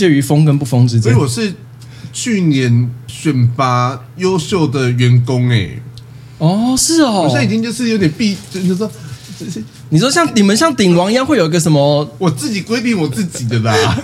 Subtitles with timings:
[0.00, 1.12] 介于疯跟不疯之间。
[1.12, 1.52] 所以我是
[2.10, 5.82] 去年选拔优秀的员工哎、欸。
[6.38, 8.90] 哦，是哦，我现在已经就是有点闭，就是说，
[9.90, 12.08] 你说像你们像顶王一样会有一个什么？
[12.16, 14.02] 我自己规定我自己的啦。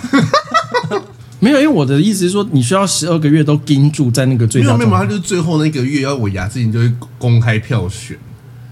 [1.39, 4.77] 没有，因为我的意思是说，你需要十二个月都盯住在那个最大。
[4.77, 8.15] 没有没有，他就是最后那个月要尾牙之前就会公开票选，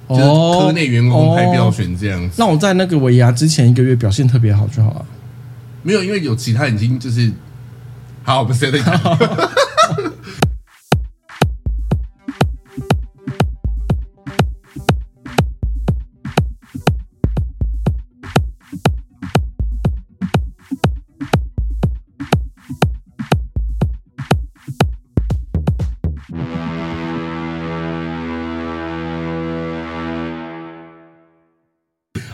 [0.10, 2.36] 就是科内员工公开票选这样子。
[2.38, 5.06] 那我在那个尾牙之前一个月表现特别好就好了。
[5.86, 7.32] 没有，因为有其他已经就是，
[8.24, 9.00] 好，我们现在讲。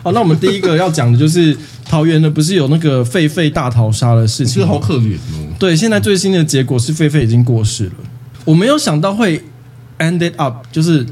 [0.02, 1.56] 好，那我们第一个要讲的就是
[1.92, 4.54] 桃园的，不是有那个狒狒大逃杀的事情？
[4.54, 5.54] 其实好可怜哦。
[5.58, 7.92] 对，现在最新的结果是狒狒已经过世了。
[8.46, 9.44] 我没有想到会
[9.98, 11.04] ended up，就是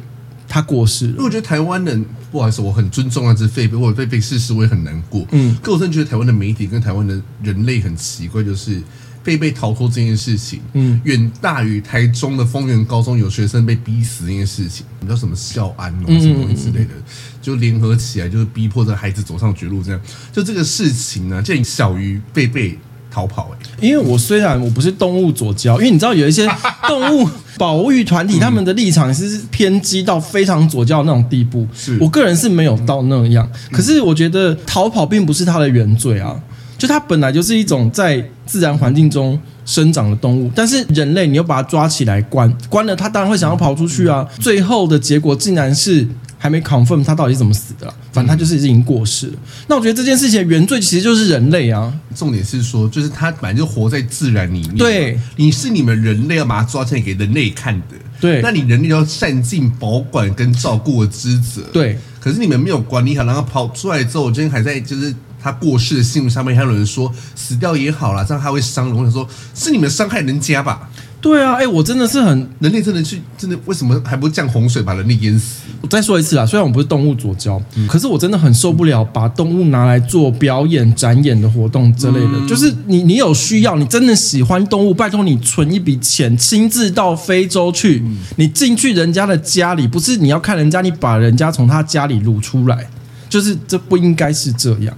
[0.49, 1.11] 他过世了。
[1.11, 5.23] 因为我觉得台湾人，不好意思，我很尊重那只狒狒，或者狒狒逝世我也很难过。
[5.33, 8.81] 嗯，可我真的觉得台湾的媒体跟台湾的人类很奇怪，就是。
[9.23, 14.87] 狒狒逃脱这件事情，嗯，远大于台中的丰原高中有学生被逼死这件事情。
[14.99, 16.93] 你知道什么校安哦，什么东西之类的，
[17.41, 19.83] 就联合起来，就是逼迫这孩子走上绝路。
[19.83, 20.01] 这样，
[20.33, 22.79] 就这个事情呢，竟然小于贝贝
[23.11, 23.51] 逃跑。
[23.53, 26.49] 哎，因为我虽然我不是动物左胶，因为你知道有一些
[26.87, 31.67] 动物保育团体，他们的立场是偏激到非常左胶那种地步。
[31.75, 36.41] 是我个人是没有到那样，可是我觉得逃跑并不是他的原罪啊。
[36.79, 44.27] 就它本来就是一种在自然环境中生长的动物，但是人类你又把它抓起来关关了，它当然会想要跑出去啊。
[44.39, 46.09] 最后的结果竟然是
[46.43, 49.35] 还没 confirm 他到底是怎么死的，反正他就是已经过世了。
[49.69, 51.93] 那我觉得这件事情的原罪其实就是人类啊。
[52.17, 54.77] 重点是说，就是他本来就活在自然里面。
[54.77, 57.97] 对，你是你们人类要把它抓起来给人类看的。
[58.19, 61.61] 对，那你人类要善尽保管跟照顾的职责。
[61.73, 65.15] 对，可是你们没有管理好，然后跑出来之后，我今天还在就是。
[65.43, 68.95] 他过世的新闻上面还有人说死掉也好啦，这样他会伤人。
[68.95, 70.90] 我想说，是你们伤害人家吧？
[71.21, 75.61] 对啊，哎、欸，我真的是很人类真的去真的为什么还不降洪水把人类淹死？
[75.83, 82.31] 我再说一次啊，虽然我不是动物左胶，嗯、可是我真的很受不了把动物拿来做表演展演的活动之类的。
[82.33, 92.89] 嗯、就是你你有需要，你真的喜欢动物，拜托你存一笔钱，亲自到非洲去，嗯、你进去人家的家里，不是你要看人家，你把人家从他家里掳出来，
[93.29, 94.97] 就是这不应该是这样。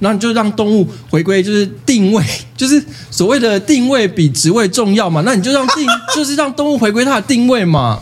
[0.00, 2.24] 那你就让动物回归，就是定位，
[2.56, 5.22] 就是所谓的定位比职位重要嘛？
[5.24, 8.00] 那你就让定， 就是让动物回归它的定位嘛。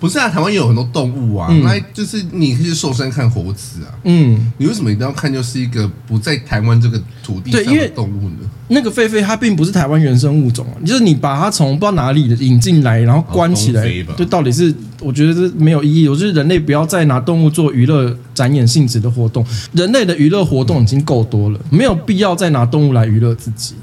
[0.00, 3.90] 不是啊，台湾也有很多动物啊，那、嗯、就是你可以去寿山看猴子啊。
[4.04, 8.48] 嗯，你为什么一定要看就是一个不在台湾这个土地上的动物呢？
[8.68, 16.08] 那个狒狒它并不是台湾原生物种啊，就是你把它从不知道哪里引进来，然后关起来，就到底是我觉得是没有意义。
[16.08, 23.74] 我觉得人类不要再拿动物做娱乐展演性质的活动，人类的娱乐活动已经够多了，没有必要再拿动物来娱乐自己。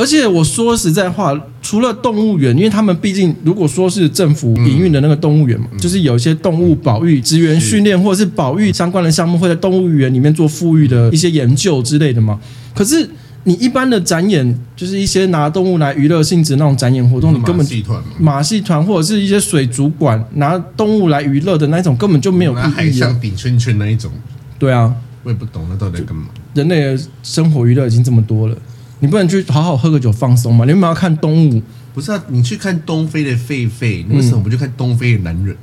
[0.00, 12.40] 而且我说实在话，除了动物园，因为他们毕竟如果说是政府营运的那个动物园嘛，嗯、就是有一些动物保育职员训练或者是保育相关的项目，会在动物园里面做富裕的一些研究之类的嘛。
[12.74, 13.06] 可是
[13.44, 22.60] 你一般的展演，就是一些拿动物来娱乐性质那种展演活动，你根本马戏团、马戏团或者是一些水族馆拿动物来娱乐的那种，根本就没有意义。
[22.74, 24.10] 海上顶圈圈那一种，
[24.58, 24.94] 对啊，
[25.24, 26.28] 我也不懂那到底在干嘛。
[26.54, 28.56] 人类的生活娱乐已经这么多了。
[29.00, 30.64] 你不能去好好喝个酒放松吗？
[30.64, 31.62] 你为什么要看动物？
[31.92, 35.56] 不是啊，你去看东非的狒狒，你为什么不去看东非的男人？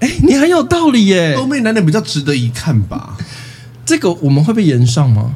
[0.00, 1.34] 哎、嗯，你很有道理耶。
[1.36, 3.16] 东非男人比较值得一看吧？
[3.84, 5.34] 这个我们会被延上吗？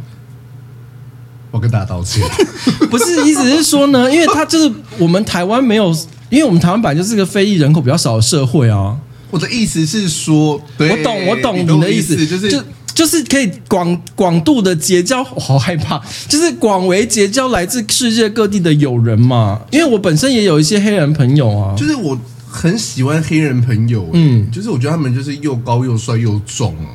[1.50, 2.22] 我跟大家道歉。
[2.90, 5.94] 不是，意思是说呢，因为他就是我们台湾没有，
[6.30, 8.96] 因为我们台湾本来就是个非裔人口比较少的社会啊。
[9.30, 12.62] 我的意思是说，对我懂，我懂你的意思，意思就是就。
[12.96, 16.02] 就是可以广广度的结交，我好害怕。
[16.26, 21.76] 就是广为结交来自世界各地的友人嘛，因为我本身也有一些黑人朋友啊。
[21.76, 22.18] 就是我
[22.48, 26.88] 很喜欢黑人朋友，嗯，就是我觉得他们就是又高又帅又壮啊，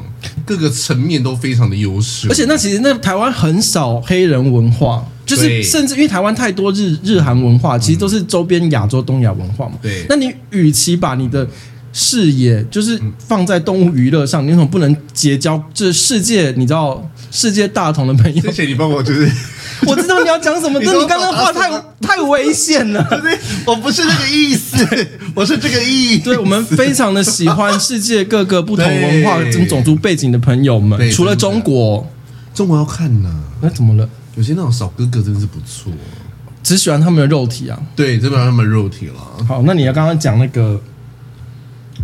[0.44, 2.28] 各个层面都非常的优势。
[2.28, 9.76] 而且那其实那台湾很少黑人文化，就是甚至因为台湾太多日日韩文化，其实都是周边亚洲东亚文化嘛。
[9.80, 11.48] 对，那你与其把你的
[11.94, 16.54] 视野就是放在动物娱乐上，你为什么不能结交这世界？
[16.58, 18.42] 你知道世界大同的朋友？
[18.42, 19.30] 谢谢你帮我，就是
[19.88, 21.70] 我知道你要讲什么，但 你刚刚话太
[22.02, 23.06] 太危险了。
[23.66, 24.78] 我不是那个意思，
[25.36, 26.24] 我是这个意思。
[26.24, 32.08] 对，我们非常的喜欢世界各个不同文化跟种族背景的朋友们，除了中国，
[32.54, 33.30] 中国要看呢？
[33.62, 34.10] 那怎么了？
[34.36, 35.92] 有些那种小哥哥真的是不错，
[36.64, 37.78] 只喜欢他们的肉体啊。
[37.96, 39.46] 对，只喜欢他们的肉体了。
[39.46, 40.82] 好，那你要刚刚讲那个，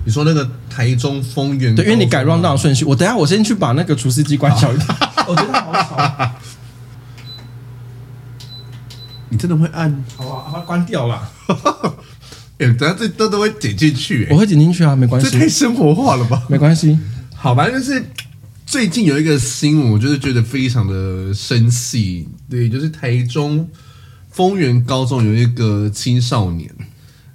[0.08, 4.88] 你说那个台中丰原，对，因为你改 down 的顺序，我等下我先去把那个除湿机关小一点，
[5.28, 6.32] 我觉得好吵。
[9.28, 10.02] 你真的会按？
[10.16, 11.30] 好啊，把它关掉了。
[12.58, 15.30] 哎、欸，等下这都都会剪进去、欸，我会剪进去啊，没关系。
[15.30, 16.42] 这太生活化了吧？
[16.48, 16.98] 没关系。
[17.36, 18.02] 好吧，就是
[18.66, 22.30] 最近有一个新闻，我就是觉得非常的生气。
[22.50, 23.70] 对，就是台中
[24.32, 26.74] 丰原高中有一个青少年，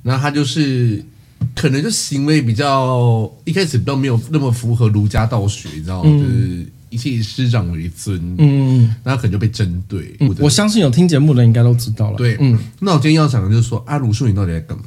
[0.04, 1.04] 那他就是
[1.54, 6.10] 可能就行为比较一开始比较没有那么符合儒家道学，你知道吗？
[6.10, 6.66] 嗯、就是。
[6.92, 10.36] 一切以师长为尊，嗯，那可能就被针对、嗯。
[10.38, 12.18] 我相信有听节目的人应该都知道了。
[12.18, 14.84] 对，嗯，那我今天要讲的就是说，阿鲁秀，你到底在干嘛？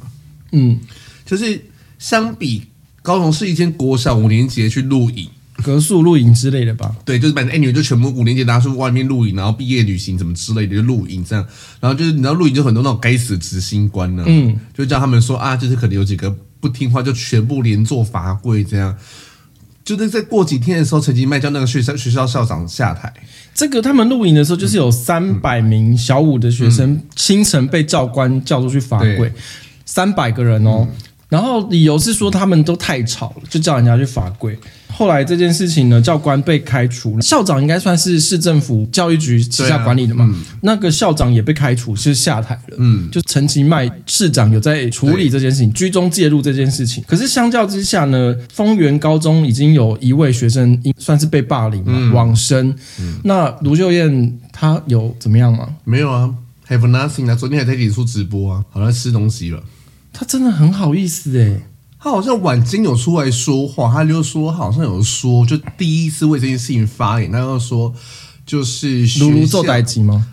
[0.52, 0.78] 嗯，
[1.24, 1.60] 就是
[1.98, 2.62] 相比
[3.02, 5.28] 高雄市一间国小五年级去露营、
[5.64, 6.94] 隔宿露营之类的吧？
[7.04, 11.44] 对，就是反正哎，你们就全部五年级拿出外面露营，然后毕业旅行怎么之类的就露营这样，
[11.80, 18.96] 然后就是你知道露营就很多那种该死的执行官呢，嗯，就叫他们说啊，就是可能有几个不听话，就全部连坐罚跪这样。
[19.84, 23.12] 就是在过几天的时候，陈其迈叫那个学校学校校长下台。
[23.54, 29.32] 这个他们录影的时候，就是有三百名小五的学生清晨被教官叫出去罚跪，
[29.84, 30.88] 三百个人哦。
[31.28, 34.58] 然后理由是说他们都太吵了，就叫人家去罚跪。
[34.96, 40.24] 后来这件事情呢，教官被开除，校长应该算是市政府教育局旗下管理的嘛。
[40.24, 42.76] 啊嗯、那个校长也被开除，是下台了。
[42.78, 47.04] 嗯，就陈其迈市长有在处理这件事情，居中介入这件事情。
[47.06, 52.74] 可是相较之下呢，丰原高中已经有一位学生算是被霸凌嘛，嗯、往生。
[52.98, 55.76] 嗯、那卢秀燕她有怎么样吗？
[55.84, 56.34] 没有啊
[56.68, 57.34] ，Have nothing 啊。
[57.34, 59.62] 昨天还在脸书直播啊，好像吃东西了。
[60.10, 61.60] 她真的很好意思诶。
[62.06, 67.92] 他好像晚间有出来说话，他就说好像有说，就第一次为这件事情发言，他就说
[68.46, 70.24] 就是卢卢做代级吗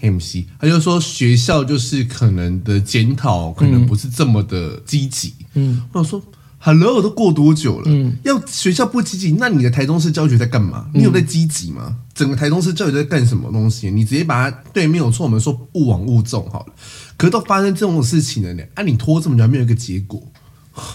[0.00, 5.32] ？MC，他就说学校就是可能的检讨可能不是这么的积极。
[5.54, 6.20] 嗯，我说
[6.58, 7.84] Hello，都过多久了？
[7.86, 10.90] 嗯，要学校不积极，那你的台中市教育局在干嘛？
[10.92, 11.84] 你有在积极吗？
[11.86, 13.88] 嗯、整个台中市教育在干什么东西？
[13.92, 16.72] 你直接把它对，没有错，我们说勿往勿重好了。
[17.16, 18.64] 可是都发生这种事情了呢？
[18.74, 20.20] 啊，你拖这么久还没有一个结果？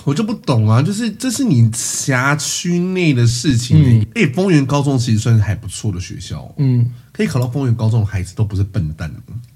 [0.03, 4.01] 我就不懂啊，就是这是你辖区内的事情。
[4.13, 9.11] 哎、嗯，丰原高中其实算是还不错的学校，嗯，可以考到丰原高中的孩子都不是笨蛋。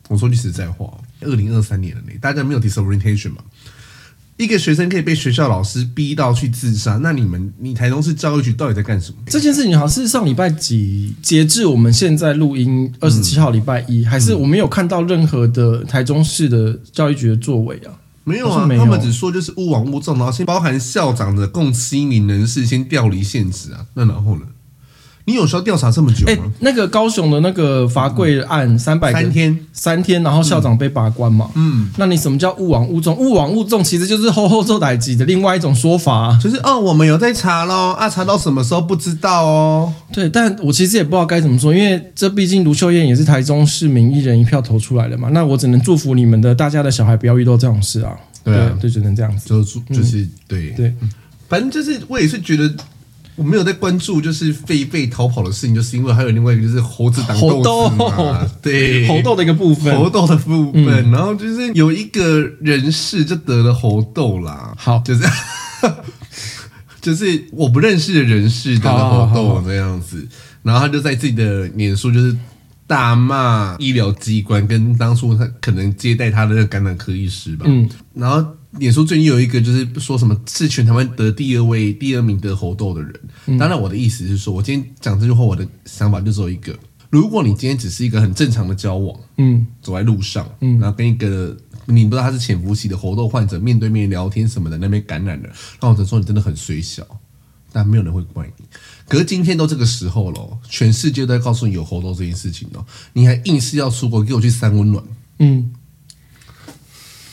[0.08, 0.92] 我说句实在话，
[1.22, 3.38] 二零二三年了呢，大家没有 disorientation 嘛？
[4.38, 9.18] 一个学生可以被学校老师逼到去自杀，那你们，你台中市教育局到底在干什么？
[9.28, 17.94] 这件事情好像是上礼拜几，截至我们现在录音二十七号礼拜一，嗯、还是我没有看到任何的台中市的教育局的作为啊？
[18.26, 24.42] 没有啊，他们只说就是勿往勿重，然后先包含校长的共七名人士先调离现职啊，那然后呢？
[25.28, 26.34] 你有需要调查这么久吗？
[26.34, 31.50] 哎，那个高雄的那个罚跪案三百三天三天，然后校长被拔关嘛？
[31.56, 33.16] 嗯，那你什么叫勿往勿重？
[33.18, 39.94] 勿往勿重其实就是后后做代志的另外一种说法，就是哦，我们有在查喽，啊，查到什么时候不知道哦。
[40.14, 48.16] 对，但我其实也不知道该怎么说，因为这毕竟卢秀燕也是台中市民一人一票投出来的嘛，那我只能祝福你们的大家的小孩不要遇到这种事啊。
[48.44, 50.94] 对啊，就只能这样子，就就是对对，
[51.50, 52.72] 反正就是我也是觉得。
[53.36, 65.26] 我没有在关注，就是狒狒逃跑的事情，就是因为还有另外一个，就是猴子挡豆子嘛， 对，猴痘的一个部分，猴痘的部分，嗯、然后就是有一个人士就得了猴痘啦，好，就是
[67.02, 70.26] 就是我不认识的人士得了猴痘这样子，
[70.64, 72.36] 然后他就在自己的脸书就是
[72.88, 78.46] 大骂医疗机关跟当初他可能接待他的那个感染科医师吧，嗯，然后。
[78.78, 83.14] 脸书最近有一个，就是说什么是全台湾得第二位、第二名得猴痘的人。
[83.46, 86.78] 嗯、当然，我的意思是说，我今天讲这句话，我的想法就只有一个：
[87.10, 91.56] 如果你今天只是一个很正常的交往，嗯，走在路上，嗯，然后跟一个
[91.86, 95.50] 你不知道他是潜伏期的猴痘患者面对面聊天什么的，那边感染了，
[95.82, 97.06] 那我只能说你真的很水小，
[97.72, 98.66] 但没有人会怪你。
[99.08, 105.04] 可是今天都这个时候了，全世界都在告诉你有猴痘这件事情了，你还硬是要出国给我去三温暖？
[105.40, 105.72] 嗯，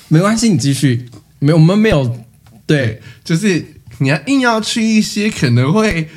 [0.09, 1.09] 没关系，你继续。
[1.43, 2.25] 没有，我们没有，
[2.67, 3.65] 对，就是
[3.99, 6.09] 你要硬要去一些可能会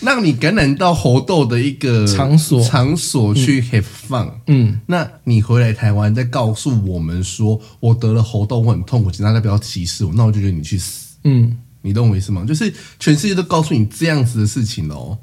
[0.00, 2.62] 让你感染到猴痘的一个场所。
[2.62, 12.44] 场所去 have fun，嗯，那你回来台湾再告诉我们说我得了猴痘，我很痛苦，请大家不要歧视我，那我就觉得你去死，嗯，你懂我意思吗？
[12.46, 12.70] 就是
[13.00, 15.16] 全世界都告诉你这样子的事情哦，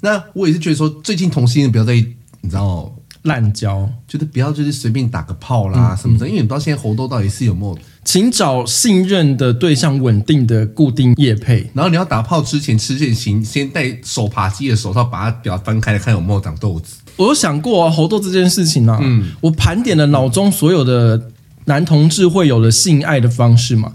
[0.00, 1.92] 那我也是觉得说，最近同性恋不要再，
[2.40, 2.95] 你知道。
[3.26, 7.78] 滥交，觉得不要就是随便打个炮啦什么的，因为你不知道现在猴痘到底是有没有。
[8.04, 11.68] 请找信任的对象，稳定的固定业配。
[11.74, 16.98] 然后你要打炮之前吃之前，先戴手扒鸡的手套，把它表翻开来看有没有长痘子。
[17.16, 21.30] 我有想过啊，猴痘这件事情啊，嗯，我盘点了脑中所有的
[21.64, 23.92] 男同志会有的性爱的方式嘛，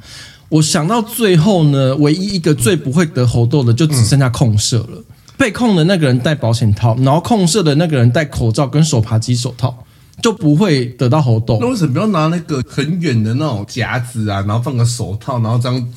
[0.50, 4.90] 我想到最后呢，唯一一个最不会得猴痘的，就只剩下控射了。
[4.98, 5.06] 嗯、
[5.38, 9.84] 被控的那个人戴保险套，然后控射的那个人戴口罩跟手扒鸡手套，
[10.22, 11.58] 就不会得到猴痘。
[11.60, 15.94] 那为什么不要拿那个很远的那种夹子啊，然后放个手套，然后这样？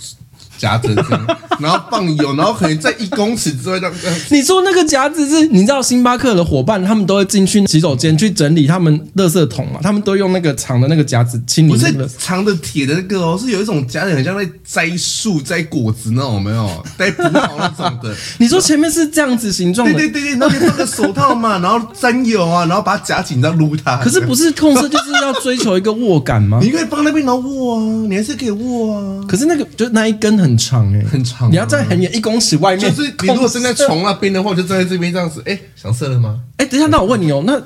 [0.65, 1.27] 夹子这样，
[1.61, 3.95] 然后放油，然后可能在一公尺之外这样。
[4.31, 5.47] 你说那个夹子是？
[5.49, 9.81] 你知道星巴克的伙伴他们都会进去洗手间去整理他们垃圾桶嘛？
[9.83, 11.73] 他们都用那个长的那个夹子清理。
[11.73, 18.15] 不是长的铁的那个哦，是有一种夹子很像在摘树、摘果子那种，没有摘葡萄那种的。
[18.39, 19.95] 你说前面是这样子形状的？
[19.95, 23.99] 对对对对，然后你放个手套嘛，然后沾油啊，然后把它夹紧，然后撸它。
[23.99, 26.59] 可是不是控制就是要追求一个握感吗？
[26.63, 29.25] 你可以放那边然后握啊，你还是可以握啊。
[29.29, 31.51] 可是那个就那一根很长哎、欸，很长。
[31.51, 35.43] 你要在很远一公尺外面，就是你如果站在床那边的话，就站在这边这样子。
[35.47, 36.43] 哎，想射了吗？
[36.57, 37.63] 哎，等一下，那我问你哦，那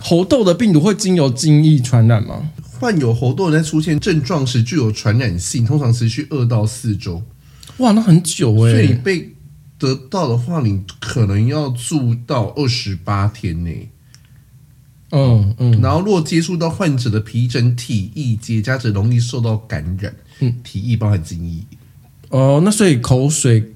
[0.00, 2.50] 猴痘的病毒会经由精液传染吗？
[2.80, 7.22] 患有猴痘在出现症状时具有传染性，通常持续二到四周。
[7.76, 8.72] 哇，那很久哎。
[8.72, 9.32] 所以你被
[9.78, 13.88] 得到的话，你可能要住到二十八天内。
[15.12, 15.80] 嗯嗯。
[15.80, 20.12] 然后，若接触到患者的皮疹、体液，结痂者容易受到感染。
[20.40, 21.62] 嗯，体液包含精液。
[22.32, 23.74] 哦，那所以口水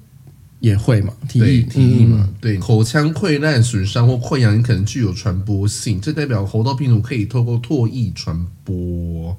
[0.61, 1.13] 也会嘛？
[1.29, 2.27] 体液，体液嘛？
[2.41, 9.37] 对，口腔溃烂、损伤或溃疡，可能具有传播性，这代表猴痘病毒可以透过唾液传播。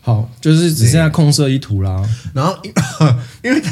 [0.00, 2.02] 好，就是只剩下控色一图啦。
[2.32, 2.56] 然后，
[3.44, 3.62] 因为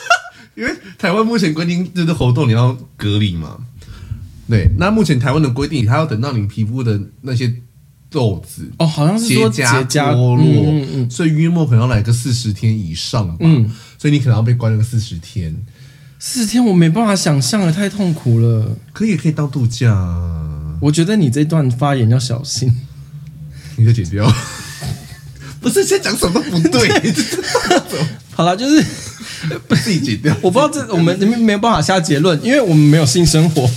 [0.56, 3.58] 因为台湾目前规定就是猴痘你要隔离嘛。
[4.48, 7.54] 对，那目前台湾的规定，它要等到你皮肤的那些。
[8.16, 15.54] 痘子哦，好像是说结痂脱落，嗯嗯，所以约莫可能要来个四十天以上吧，嗯，所以你可能要被关了个四十天，
[16.18, 18.74] 四十天我没办法想象了，太痛苦了。
[18.94, 22.74] 可以可以当度假啊，我觉得你这段发言要小心，
[23.76, 24.26] 你可以剪掉，
[25.60, 26.88] 不是在讲什么都不对，
[28.32, 28.82] 好了，就是
[29.68, 33.68] 被自己剪掉，我不知道这我们没有办法下结论，因为我们没有性生活。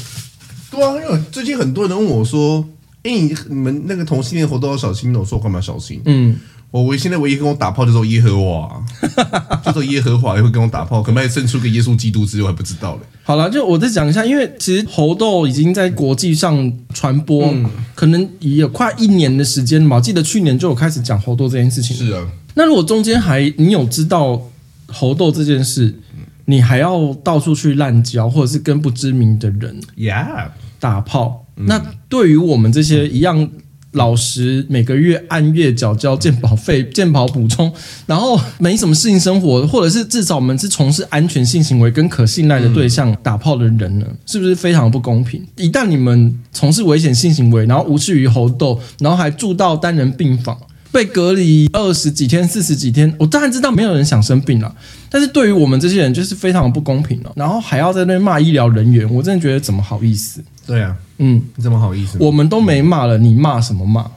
[0.72, 2.66] 对啊，因为最近很多人问我说。
[3.10, 6.00] 哎，你你们那个同性恋活动要小心的，我说我干嘛小心？
[6.06, 6.36] 嗯，
[6.70, 8.84] 我唯现在唯一跟我打炮就是耶和华，
[9.66, 13.02] 就是耶和华也会跟我打炮，可能还生出个耶稣基督之类，我还不知道嘞。
[13.24, 19.96] 好了，就我再讲一下，因为其实猴痘已经在国际上传播，嗯、可能也有快一年的时间嘛。
[19.96, 21.98] 我记得去年就有开始讲猴痘这件事情。
[21.98, 24.40] 是啊，那如果中间还你有知道
[24.88, 26.00] 猴痘这件事，
[26.46, 31.46] 你还要到处去滥交，或者是跟不知名的人呀打炮。
[31.68, 33.50] 那对于我们这些一样
[33.94, 37.74] 老实，每个月按月缴交健保费、健保补充，
[38.06, 45.44] 然后没什么性生活，或者是至少我们是从事安全性行为跟可信赖的对象打炮的人呢，是不是非常不公平？
[45.58, 50.56] 一旦你们从事危险性行为，然后无视于猴痘，然后还住到单人病房，
[50.92, 54.76] 被隔离二十几天、四十几天，我当然知道没有人想生病了，
[55.10, 57.32] 但是对于我们这些人就是非常不公平了。
[57.36, 60.44] 然后还要在那边骂医疗人员，我真的觉得怎么好意思？
[60.66, 60.96] 对啊。
[61.20, 62.18] 嗯，你怎么好意思？
[62.20, 64.10] 我们都没骂了，你骂什么骂？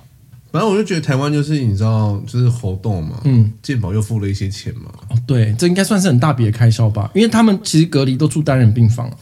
[0.52, 4.91] 反正我就觉得台湾就是你知道，就是活动嘛，嗯，健保又付了一些钱嘛。
[5.09, 7.11] 哦，对，这应该算是很大笔的开销吧？
[7.14, 9.19] 因为他们其实隔离都住单人病房啊。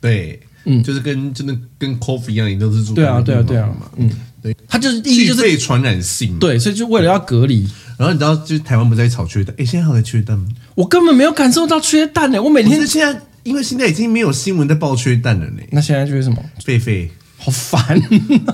[0.00, 4.10] 对，嗯，就是跟真的跟 Coffee 一样，你都是住对啊，对啊，对啊嘛，嗯，
[4.42, 7.68] 对，它就是第一就是被传染性，对，所以就为了要隔离。
[7.98, 9.54] 然后你知道，就是台湾不是在炒缺蛋？
[9.58, 10.46] 哎，现在还在缺蛋吗？
[10.74, 13.20] 我根本没有感受到缺蛋呢，我每天现在。
[13.42, 15.62] 因为现在已经没有新闻在报缺蛋了呢。
[15.70, 16.36] 那现在缺什么？
[16.62, 17.98] 狒狒，好烦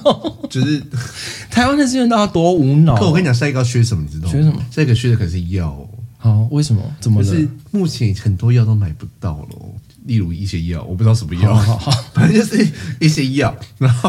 [0.05, 0.47] 哦。
[0.49, 0.81] 就是
[1.51, 2.95] 台湾的新闻大家多无脑。
[2.97, 4.05] 可我跟你讲，下一个要缺什么？
[4.05, 4.33] 你知道吗？
[4.33, 4.65] 缺什么？
[4.71, 5.77] 下一个缺的可是药。
[6.19, 6.81] 好，为什么？
[7.01, 7.27] 怎么了？
[7.29, 9.59] 就是目前很多药都买不到了，
[10.05, 11.53] 例如一些药，我不知道什么药。
[11.53, 12.65] 好，好，好，反正就是
[13.01, 14.09] 一些药，然后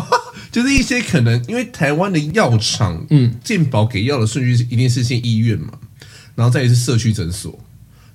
[0.57, 5.71] 就是一些可能因为台湾的药厂，嗯，健保给药的顺序是一定是先医院嘛，
[6.33, 7.59] 然后再是社区诊所，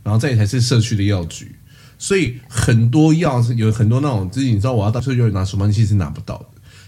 [0.02, 1.54] 然后再才是社区的药局。
[2.00, 6.46] 所以很多药是有很多那种，就是你知道，我要到社区拿什么，其实拿不到的。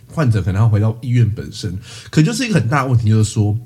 [0.08, 1.78] 患者可能要回到医院本身，
[2.10, 3.56] 可就是一个很大的问题，就是说，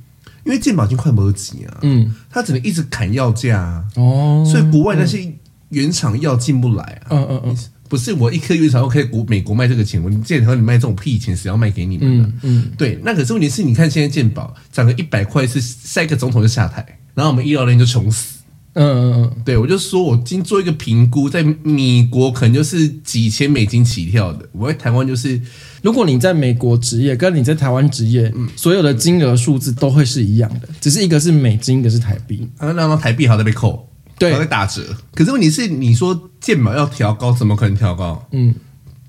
[0.44, 5.32] 因为健保已经快没几啊，嗯，他只能一直砍药价啊，哦，所以国外那些
[5.70, 12.28] 原厂药进不来啊，嗯嗯嗯，不是我一颗原厂药可以国美国卖这个钱，我健保你卖这种屁钱，谁要卖给你们的？
[12.28, 12.72] 嗯，嗯。
[12.76, 18.34] 对，那可是问题是，你看现在健保涨个一百块，是下一个总统就下台，然后我们医疗人员就穷死。
[18.74, 25.40] 嗯嗯嗯，对，我就说，我今做一个评估，在美国可能就是几千美金起跳的，我在台湾就是，
[25.82, 33.88] 如果你在美国职业，跟你在台湾职业，嗯，所有的金额数字都会是一样的，只是一个是美金，一个是台币，啊，那台币还在被扣，
[34.18, 34.82] 对，还会打折。
[35.14, 38.26] 可是问题是，你说健保要调高，怎么可能调高？
[38.32, 38.54] 嗯，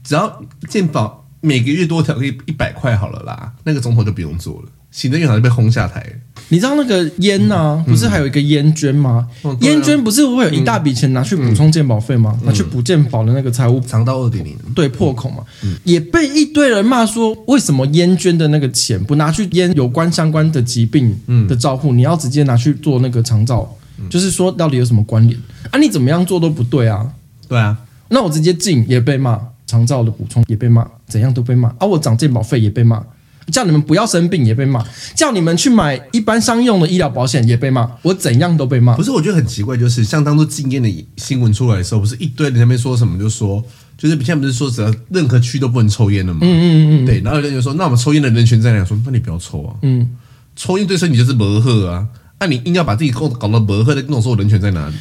[0.03, 6.05] 只要健保每个月多调个一百块好了啦，那个总统就不用做了，行政院长就被轰下台。
[6.51, 7.83] 你知道那个烟呢、啊？
[7.85, 9.27] 不是还有一个烟捐吗？
[9.61, 12.35] 烟、嗯、捐不是会有一大笔钱拿去补充健保费吗？
[12.41, 21.15] 嗯、拿去补健保的那个财务长到二点零，对破口嘛，嗯、也被一堆人骂说，为什么烟捐的那个钱不拿去烟有关相关的疾病
[21.47, 23.75] 的照护，你要直接拿去做那个长照？
[24.09, 25.39] 就是说到底有什么关联
[25.71, 25.79] 啊？
[25.79, 27.11] 你怎么样做都不对啊！
[27.47, 27.77] 对啊，
[28.09, 31.85] 那我直接进也被骂，长照的补充也被骂，怎样都被骂啊！
[31.87, 33.03] 我涨健保费也被骂。
[33.51, 38.95] 叫你们不要生病也被骂，叫你们去买一般商用的医疗保险也被骂，我怎样都被骂。
[38.95, 43.59] 不是，我觉得很奇怪，就是像当初禁烟的新闻出来的时候，不是一堆人在那边说什么，就说
[43.97, 46.41] 就是现在不是说只要任何区都不能抽烟了吗？
[46.43, 47.21] 嗯嗯嗯，对。
[47.21, 48.85] 然后有人就说，那我们抽烟的人群在哪？
[48.85, 49.73] 说那你不要抽啊。
[49.81, 50.07] 嗯，
[50.55, 52.05] 抽烟对身体就是不好啊，
[52.39, 54.95] 那你硬要把自己搞搞得不好的，那种时候人权在哪里？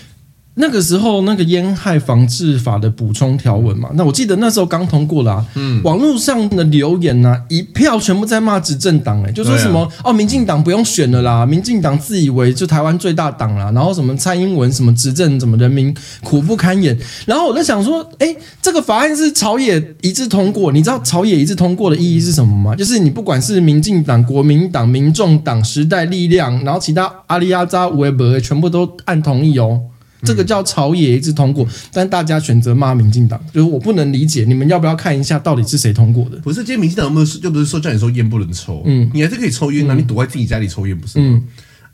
[0.60, 5.46] 那个时候，那个烟害防治法的补充条文嘛，那我记得那时候刚通过啦、啊。
[5.54, 16.98] 嗯，网络上的留言呐、啊，一票全部在骂执政党，哎，就说什么、啊、哦，民进党不用选了啦，民进党自以为就台湾最大党啦，然后什么蔡英文什么执政，什么人民苦不堪言。
[17.24, 22.74] 然后我在想说，哎，这个法案是朝野一致通过，你知道朝野一致通过的意义是什么吗？
[22.74, 29.80] 就是你不管是民进党、国民党、民众党、时代力量，然后其他阿里阿扎、维伯，全部都按同意哦。
[30.22, 36.36] 这个叫朝野一致通过，但大家选择骂民进党，就是我不能理解，你们要不要看一下到底是谁通过的？
[36.38, 41.24] 不是，今天民进党有没有又不是说叫你说烟不能抽，嗯，你还是可以抽烟啊，嗯、你躲在自己家里抽烟不是吗？
[41.28, 41.44] 嗯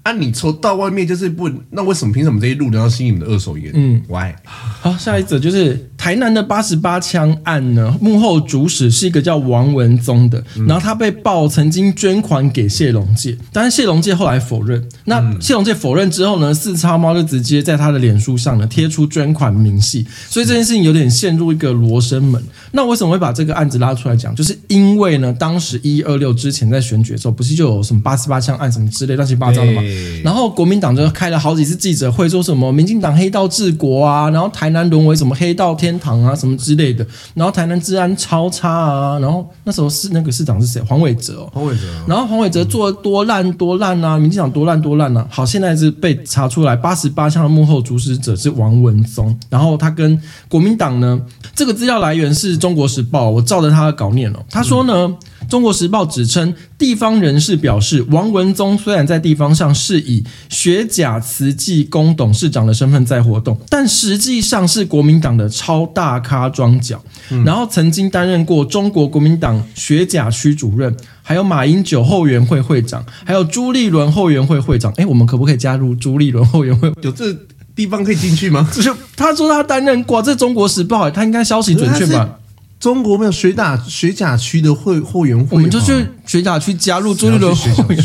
[0.04, 0.12] 啊！
[0.12, 3.73] 你抽到外面就是不，那为什么凭什么这些路人要吸你们的二手烟？
[3.73, 4.35] 嗯，Why？
[4.45, 14.87] 好，下一则就是台南的八十八枪案呢，幕后主使是一个叫王文宗的，嗯、然后他被曝曾经捐款给谢龙介，但是谢龙介后来否认。
[15.06, 22.42] 那谢龙介否认之后呢，四叉猫就直接在他的脸书上呢贴出捐款明细，所以这件事情有点陷入一个罗生门。
[22.73, 24.34] 那为什么会把这个案子拉出来讲？
[24.34, 29.80] 就是因为呢，当时一一二六之前在选举的时候，不是就有什么八十八枪案什么之类乱七八糟的吗？
[30.23, 40.80] 然后国民党就开了好几次记者会，说什么民进党黑道治国啊，然后台南沦为什么黑道天堂啊，什么之类的，然后台南治安超差啊，然后那时候市那个市长是谁？
[40.83, 41.83] 黄伟哲哦，黄伟哲。
[42.07, 45.26] 然后黄伟哲做多烂多烂啊，民进党多烂多烂啊。
[45.30, 51.21] 好，现在是被查出来八十八枪的幕后主使者是王文宗，然后他跟国民党呢，
[51.54, 54.95] 这个资料来源是中国时报，我照着他的稿念哦，他说呢。
[54.95, 67.02] 嗯中国时报指称，地方人士表示，王文宗虽然在地方上是以学甲慈济宫董事长的身份在活动，但实际上是国民党的超大咖庄脚。
[67.30, 74.92] 嗯、然后曾经担任过中国国民党学甲区主任，还有马英九后援会会长，还有朱立伦后援会会长。
[74.97, 76.92] 哎，我们可不可以加入朱立伦后援会？
[77.00, 77.34] 有这
[77.75, 78.68] 地方可以进去吗？
[78.80, 82.38] 就他说他担任过，这中国时报，他应该消息准确吧？
[82.78, 88.04] 中国没有学甲学甲区的会后援会，我们就去学甲区加入朱立伦后援。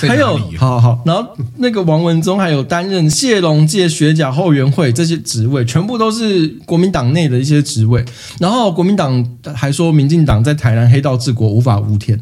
[0.00, 8.04] 还有，好好，然后那个王文忠还有担任谢龙介学甲后援会这些职位，全部都是国民党内的一些职位。
[8.38, 12.20] 然后国民党还说，民进党在台南黑道治国无法无天。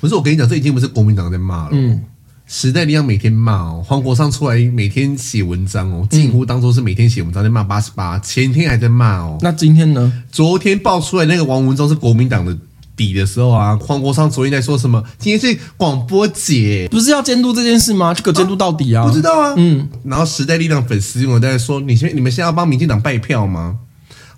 [0.00, 1.70] 不是我跟你讲，这已经不是国民党在骂了。
[1.72, 2.00] 嗯。
[2.44, 9.38] 时代力量每天骂哦，黄国昌出来每天写文章哦，近乎当作是每天写文章在骂八十八，前天还在骂哦。
[9.40, 10.12] 那今天呢？
[10.30, 12.54] 昨天爆出来那个王文忠是国民党的
[12.96, 15.02] 底的时候啊，黄国昌昨天在说什么？
[15.18, 18.12] 今天是广播节，不是要监督这件事吗？
[18.14, 19.04] 这个监督到底啊？
[19.06, 19.54] 不知道啊。
[19.56, 23.78] 嗯，然后时代力量粉丝我在说，你现你们现在要帮民进党拜票吗？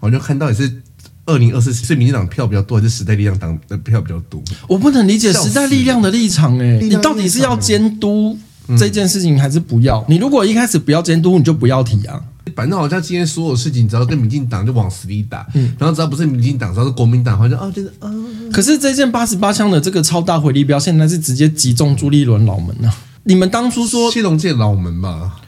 [0.01, 0.83] 我就看到也是。
[1.27, 4.43] 二零二四是民进党票比较多，还是时代力量党的票比较多？
[4.69, 8.39] 我不能理解时代力量的立场哎、欸，你到底是要监督
[8.77, 10.01] 这件事情，还是不要？
[10.01, 12.21] 嗯、你如果一开始不要监督，你就不要提啊。
[12.55, 18.11] 反正好像今天所有事情，只要跟民进党就往死里打，嗯，然后只要不是民进党，只要是国民党，好像啊，就是啊。
[18.53, 22.95] 可是这件八十八枪的这个超大回力镖，现在是直接击中朱立伦脑门啊！
[23.25, 25.41] 你们当初说谢龙介脑门吧？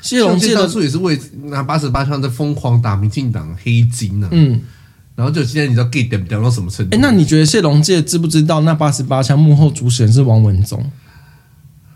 [0.00, 4.60] 谢龙介当初也是为拿八十八枪在疯狂打民进党黑金啊，嗯。
[5.14, 6.96] 然后就现在你知道 get 掉到什么程度？
[6.96, 10.82] 哎，那你觉得谢龙介知不知道那八十八枪幕后主使人是王文宗？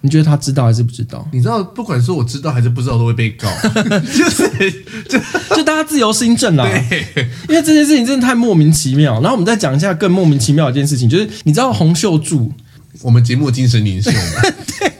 [0.02, 1.26] 你觉得他知道还是不知道？
[1.32, 3.48] 你知道，不管是我知道还是不知道，都会被告，
[4.00, 5.18] 就是就
[5.56, 6.64] 就大家自由心证啦。
[6.64, 7.06] 对，
[7.48, 9.14] 因为这件事情真的太莫名其妙。
[9.14, 12.52] 然后我们再讲一下更莫名其妙的一件事情，就是你知道洪秀柱，
[13.02, 14.18] 我们节目精神领袖吗？
[14.78, 14.92] 对，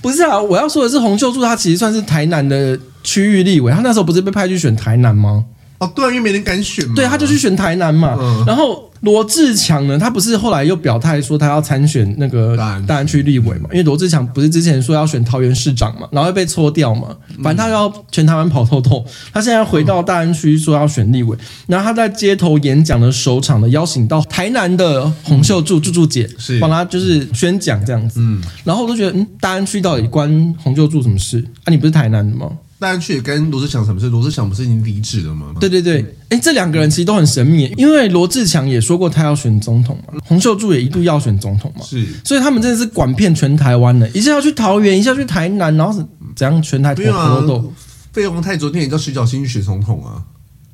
[0.00, 5.44] 不是啊，我要说的是洪秀柱，他其实算是台南的区域立委，他那时候不是被派去选台南吗？
[5.78, 6.94] 哦，对啊，因为没人敢选嘛。
[6.94, 8.16] 对，他就去选台南嘛。
[8.18, 13.68] 嗯、然后罗志强呢，他不是后来又表态说他要参选那个大安区立委嘛？
[13.72, 17.14] 因为罗志强不是之前说要选桃园市长嘛，然后又被搓掉嘛。
[17.42, 19.04] 反正他要全台湾跑透透。
[19.32, 21.36] 他现在回到大安区说要选立委，
[21.66, 28.20] 然后他在街头演讲的首场呢，邀请到台南的洪秀柱柱柱姐是帮他就是宣讲这样子。
[28.20, 31.44] 嗯，然后我都觉得，嗯，大安区到底关洪秀柱什么事？
[31.64, 32.50] 啊，你不是台南的吗？
[32.78, 34.10] 大家去也跟罗志祥什么事？
[34.10, 35.54] 罗志祥不是已经离职了吗？
[35.58, 47.72] 对对对，哎，这两个人其实都很神秘，因为罗志祥也说过他要选总统嘛，洪秀柱也一度要选总统嘛，是，所以他们真的是管遍全台湾的，一下要去桃园，一下去台南，然后是怎样全台跑活动。
[48.12, 50.20] 费鸿泰昨天也叫徐小新去选总统啊，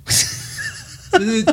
[1.17, 1.45] 就是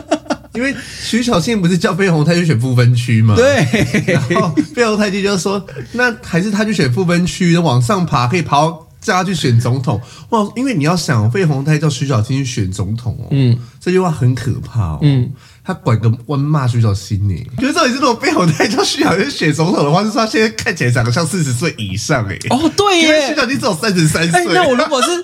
[0.56, 3.36] 因为徐小新不是叫费鸿泰去选不分区嘛？
[3.36, 3.68] 对，
[4.08, 8.74] 然后费鸿泰就说，那还是他去选不分区，往上爬可以爬。
[9.02, 10.00] 叫他去选总统。
[10.30, 10.48] 哇！
[10.56, 15.32] 因为你要想，费鸿泰叫徐小青去选总统哦，嗯，这句话很可怕哦，嗯，
[15.70, 25.10] 他拐个弯骂徐小新呢，觉得到底是如果费鸿泰叫徐小新选总统的话，就是说他现在看起来长得像四十岁以上哎，哦对耶，徐小新只有三十三岁，那我如果是。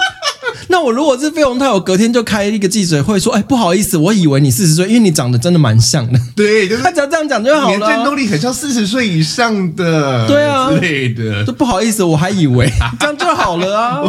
[0.67, 6.19] 那我如果是费鸿泰，我隔天就开一个记者会说，哎，不好意思，我以为你四十岁，因为你长得真的蛮像的。
[6.35, 7.87] 对，就是、 他只要这样讲就好了。
[7.87, 11.43] 战斗力很像四十岁以上的，对啊之类的。
[11.43, 14.01] 就不好意思，我还以为 这样就好了啊。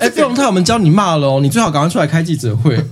[0.00, 2.82] 哎，费鸿泰，我们教你骂了哦，你最好赶快出来开记者会。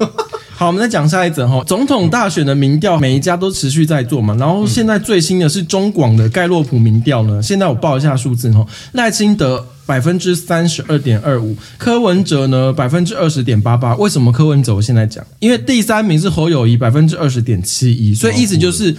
[0.57, 1.62] 好，我们再讲下一则哈。
[1.67, 4.37] 总统大选的民调，每一家都持续在做嘛。
[4.37, 7.43] 然后现在最新的是中广的盖洛普民调呢。
[7.43, 8.64] 现在我报一下数字哈。
[8.93, 13.97] 赖清德百分之三十二点二五，柯文哲呢百分之二十点八八。
[13.97, 14.77] 为什么柯文哲？
[14.77, 18.95] 我现在讲，因为第三名是侯友谊百分之二十点七一，所以意思就是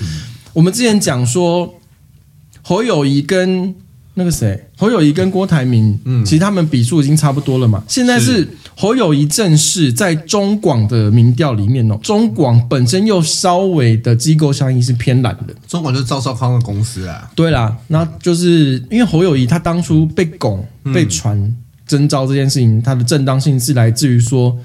[0.51, 1.73] 我们之前讲说
[2.61, 3.73] 侯友谊跟。
[4.17, 7.83] 那个谁，侯友谊跟郭台铭，嗯，其实他们比数已经差不多了嘛。
[7.85, 15.55] 现在是侯友谊正式在中广的民调里面哦，中广本身又稍微的机构效应是偏蓝的。
[15.67, 17.31] 中广就是赵少康的公司啊。
[17.33, 21.55] 对啦，那就是因为侯友谊他当初被拱、被传
[21.87, 24.57] 征召这件事情，他的正当性是来自于说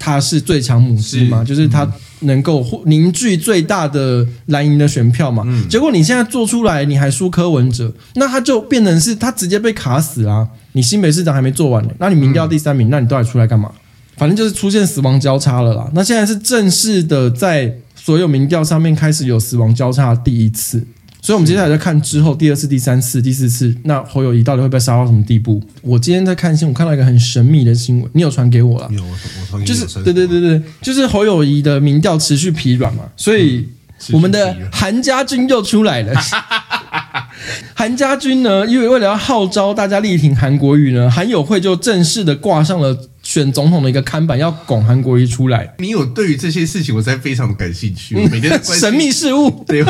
[0.00, 1.88] 他是最强母鸡嘛，就是他。
[2.22, 5.42] 能够凝聚最大的蓝营的选票嘛？
[5.46, 10.48] 嗯、结果你现在做出来，你还输柯文哲，那他就变成是他直接被卡死啦、啊。
[10.72, 13.72] 你新北市长还没做完呢，那你民调第三名，嗯、那你到底出来干嘛？
[14.18, 15.90] 反正就是出现死亡交叉了啦。
[15.94, 20.86] 那现在是正式的在所有民调上面开始有死亡交叉第一次。
[21.22, 25.62] 所以，我们接下来再看之后第二次、第三次、第四次，那侯友谊到底会被杀到什么地步？
[25.82, 28.88] 我今天在看新闻，我看到一个很神秘的新闻，你有传给我了？
[28.90, 33.68] 有，我传就是对对对对，就是侯友谊的民调持续疲软嘛，所以
[34.12, 36.14] 我们的韩家军又出来了。
[37.74, 43.09] 韩家军呢，因为为了要号召大家力挺韩国瑜呢，韩友会就正式的挂上了。
[43.30, 48.16] 选总统的一个看板要拱韩国瑜出来，你有对于这些事情我才非常感兴趣。
[48.28, 49.84] 每天神秘事物， 对，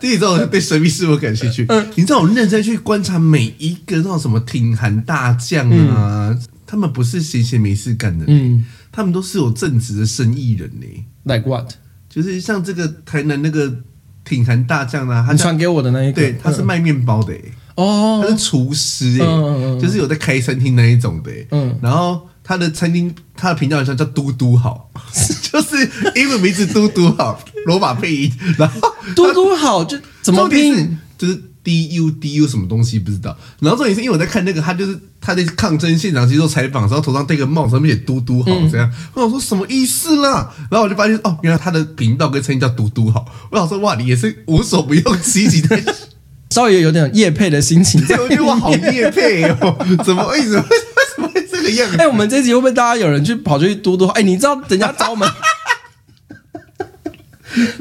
[0.00, 1.66] 第一种对神秘事物感兴趣。
[1.68, 10.86] 嗯，你知道我认真去观察每一个那种什么挺韩大将啊，嗯、他们不是闲闲没事干的，嗯，他们都是有正直的生意人呢。
[11.24, 11.72] Like what？
[12.08, 13.74] 就是像这个台南那个
[14.24, 17.34] 挺韩大将啊，他传给我的那一个，对，他是卖面包的，
[17.74, 19.26] 哦，他是厨师，哎，
[19.80, 22.20] 就是有在开餐厅那一种的，嗯，然后。
[22.48, 24.90] 他的餐厅，他的频道好像叫嘟嘟好，
[25.52, 28.80] 就是英文名字嘟嘟好，罗马配音，然后
[29.14, 30.98] 嘟嘟好就怎么拼？
[31.18, 33.36] 就是 D U D U 什么东西不知道。
[33.60, 38.90] 然后重点是因为我在看那个，他就是他在抗争现场接受采访，然后头上戴个帽子，上面写嘟嘟好这样。
[38.90, 40.50] 嗯、我想说什么意思啦？
[40.70, 43.26] 然后我就发现哦，原来他的频道跟餐厅叫嘟嘟好。
[43.50, 45.78] 我想说哇，你也是无所不用其极的，
[46.48, 48.00] 稍微有点夜配的心情。
[48.18, 50.64] 我觉得我，好夜配哦，怎么为什么？
[51.68, 54.06] 哎、欸，我们这集会不会大家有人去跑去嘟嘟？
[54.08, 55.28] 哎、欸，你知道人家找我们？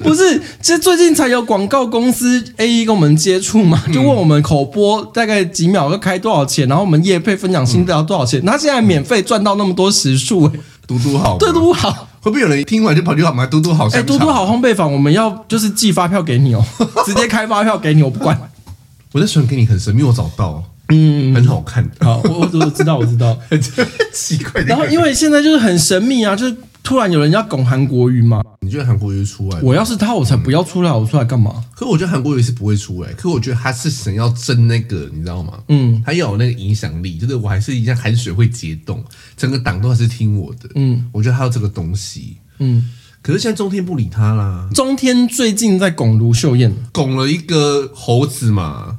[0.01, 8.43] 不是，其实最近才有广告公司 AE 跟我们接触嘛，就问我们口播大概几秒要开多少钱，然后我们业配分享心得要多少钱？
[8.45, 10.51] 他现在免费赚到那么多时数、欸，
[10.87, 13.87] 嘟嘟好，嘟嘟好，会不会有人听完就跑去买嘟嘟好？
[13.89, 16.63] 哎，嘟嘟好烘焙坊，我们要就是寄发票给你哦，
[17.05, 18.39] 直接开发票给你，我不管。
[19.11, 20.63] 我在传给你很神秘，我找到。
[20.89, 21.89] 嗯，很好看。
[21.99, 23.61] 好，我我知道，我知道， 很
[24.13, 24.61] 奇怪。
[24.63, 28.41] 然后因为现在就是很神秘啊，就是突然有人要拱韩国瑜嘛。
[28.61, 29.59] 你觉得韩国瑜出来？
[29.61, 31.63] 我要是他，我才不要出来，我出来干嘛？
[31.75, 33.13] 可我觉得韩国瑜是不会出来。
[33.13, 35.59] 可我觉得他是想要争那个，你知道吗？
[35.69, 39.03] 嗯，他要有那个影响力，就是我还是一样韩水会结冻，
[39.37, 40.69] 整个党都还是听我的。
[40.75, 42.37] 嗯，我觉得他有这个东西。
[42.59, 42.89] 嗯，
[43.21, 44.67] 可是现在中天不理他啦。
[44.73, 48.97] 中天最近在拱卢秀燕，拱了一个猴子嘛。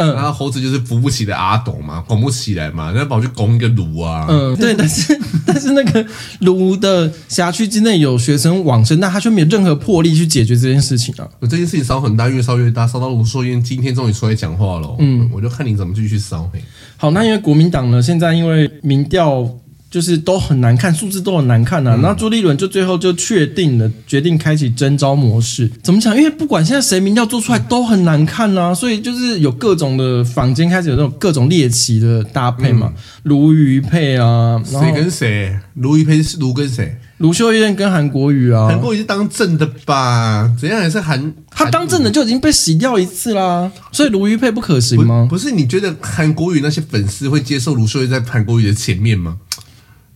[0.00, 4.26] 嗯，然后猴子就是扶不起的阿斗嘛，拱不起来嘛，然后跑去拱一个炉啊。
[4.28, 6.04] 嗯，对，但是 但是那个
[6.40, 11.28] 炉的辖区之内有学生往生，那他却没有任何魄力去解决这件事情啊。
[11.38, 14.96] 我这件事情烧很大，越烧越大，烧到卢硕燕今天终于出来讲话了。
[14.98, 16.50] 嗯，我就看你怎么继续烧。
[16.96, 19.48] 好，那因为国民党呢，现在因为民调。
[19.90, 21.98] 就是都很难看，数字都很难看呐、啊。
[22.00, 25.68] 然后朱立伦就最后就确定了，决定开启征招模式。
[25.82, 26.16] 怎么讲？
[26.16, 32.92] 因为不管现在谁民调做出来都很难看呐、啊，所以就是有各种的坊间开始有那种各种猎奇的搭配嘛，
[33.24, 35.58] 卢瑜配啊，谁跟谁？
[35.74, 36.96] 卢鱼配是卢跟谁？
[37.18, 38.68] 卢秀燕跟韩国瑜啊。
[38.68, 40.50] 韩国瑜是当正的吧？
[40.58, 41.34] 怎样也是韩？
[41.50, 45.26] 他当正的就已经被洗掉一次啦，所以卢瑜配不可行吗？
[45.28, 49.36] 不，不是，你觉得韩国瑜那些粉丝会接受卢秀燕在韩国瑜的前面吗？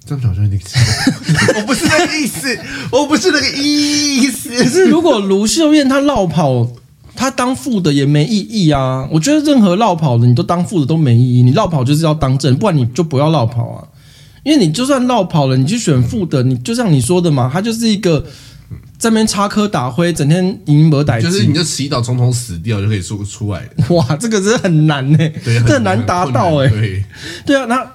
[0.06, 2.58] 这样好像有点奇怪， 我不是那个意思，
[2.90, 4.50] 我不是那个意思。
[4.62, 6.70] 可是如果卢秀燕她落跑，
[7.16, 9.08] 她当副的也没意义啊。
[9.10, 11.42] 我觉得任何落跑的，你都当副的都没意义。
[11.42, 13.88] 你落跑就是要当正，不然你就不要落跑啊。
[14.42, 18.20] 因为你就算落跑了，你去选副的，你就像你说的嘛，他就是一个
[18.98, 21.18] 在那边插科打诨，整天赢没逮。
[21.18, 23.62] 就是你就祈祷总统死掉就可以说出来。
[23.88, 26.68] 哇，这个真的很难呢、欸，对，这很难达到哎、欸。
[26.68, 27.04] 对，
[27.46, 27.93] 对啊，那。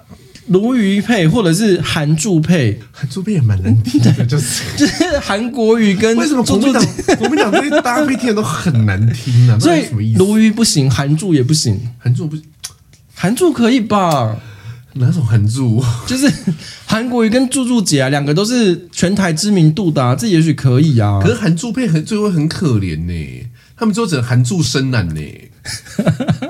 [0.50, 6.86] 卢瑜配或者是韩柱配，韩柱配也蛮难听的， 就是就是韩国瑜跟为什么国民党
[7.18, 9.60] 国民党这些搭配听的都很难听呢、啊？
[9.62, 9.86] 所以
[10.16, 12.44] 鲈鱼不行，韩柱也不行，韩柱不行，
[13.14, 14.38] 韩柱可以吧？
[14.94, 15.84] 哪种韩柱？
[16.08, 16.28] 就是
[16.86, 21.20] 韩国瑜跟柱柱姐啊，两个都是全台知名度的、啊，这也许可以啊。
[21.22, 25.46] 可是韩柱配很最后很可怜呢、欸，他们最后只能韩柱生男呢、欸。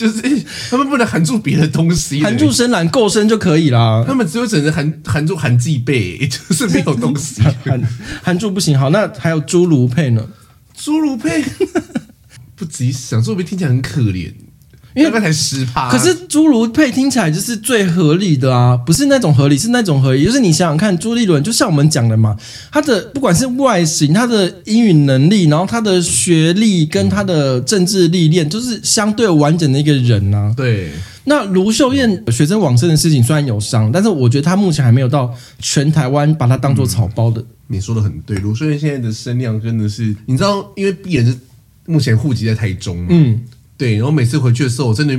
[0.00, 0.22] 就是
[0.70, 4.02] 他们不能含住别的东西，含住深蓝够深就可以啦。
[4.06, 7.42] 他们只有只能含含住含记背， 就是没有东西。
[7.42, 7.82] 含
[8.22, 8.78] 含住不行。
[8.78, 10.26] 好，那还有侏儒配呢？
[10.74, 11.44] 侏儒配
[12.56, 14.32] 不急想，侏儒配听起来很可怜。
[14.94, 20.24] 因为刚才十趴，可是侏儒配听起来就是最合理的啊，不是那种合理，是那种合理。
[20.24, 22.36] 就是你想想看，朱立伦就像我们讲的嘛，
[22.72, 30.52] 他的不管是外形、他的英语能力，然后他的学历跟他的政治历练，就是相对完整的一个人啊。
[30.56, 30.90] 对。
[31.24, 37.44] 那卢秀燕学生往生的事情虽然有伤，但是我觉得他目前还没有到全台湾把他当做草包的。
[37.68, 41.38] 你说的很对，卢秀燕现在的声量真的是，你知道，因为毕人是
[41.86, 43.06] 目前户籍在台中嘛。
[43.10, 43.40] 嗯。
[43.80, 45.18] 对，然后每次回去的时候，我真的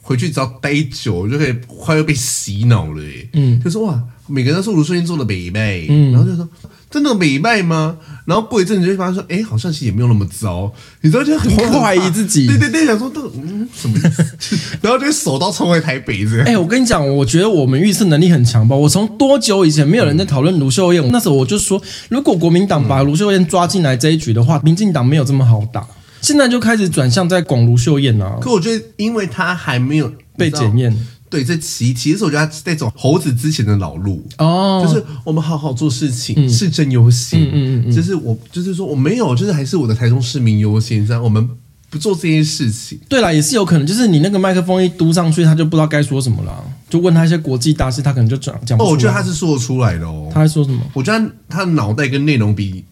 [0.00, 3.28] 回去只要待久，我就可以快要被洗脑了耶。
[3.34, 6.48] 嗯，就说哇，每个人都说卢秀燕做的美败，嗯，然后就说
[6.90, 7.98] 真的美败吗？
[8.24, 10.72] 然后过一阵子就会发现说，哎，好像其实也没有那么糟。
[11.02, 14.56] 你知道就很怀疑自己，对对对，想说都嗯什么意思？
[14.80, 16.46] 然后就会手刀冲回台北这样。
[16.46, 18.74] 哎，我跟你讲，我觉得我们预测能力很强吧。
[18.74, 21.02] 我从多久以前没有人在讨论卢秀燕？
[21.04, 25.86] 嗯、那时候我就说，如果国民党把卢秀燕抓进来这一局的话，民进党没有这么好打。
[26.22, 28.38] 现在就开始转向在广卢秀燕啊！
[28.40, 30.96] 可我觉得，因为他还没有被检验，
[31.28, 41.48] 对，这其其实我觉得他在走猴子之前的老路哦，就是我们好好做事情，市政优先，嗯嗯嗯，就是我就是说我没有，就是还是我的台中市民优先，这样我们
[41.90, 42.98] 不做这件事情。
[43.08, 48.90] 对啦，也是有可能，就是你那个麦克风一嘟上去，他就不知道该说什么了，就问他一些国际大事，他可能就讲讲不出。
[48.90, 50.30] 哦，我觉得他是说得出来的哦。
[50.32, 50.80] 他在说什么？
[50.92, 52.84] 我觉得他的脑袋跟内容比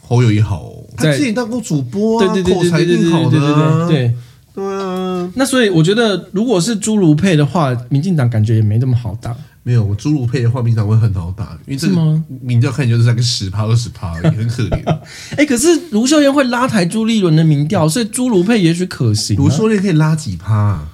[0.00, 0.75] 侯友谊好哦。
[0.96, 4.14] 他自己当过主播啊，口才挺好的对，对
[4.54, 5.30] 对啊。
[5.34, 9.36] 那所以我觉得，如果是侏儒配的话，民进党感觉也没那么好打。
[9.62, 14.80] 没有，侏儒配的话，民进党会很好打，因为这个民调看起来就是那个十趴二十趴，也很可怜。
[15.36, 19.38] 哎、欸，可是卢秀燕会拉抬朱立伦的民调，所以侏儒配也许可行、啊。
[19.38, 20.88] 卢秀燕可以拉几趴、啊？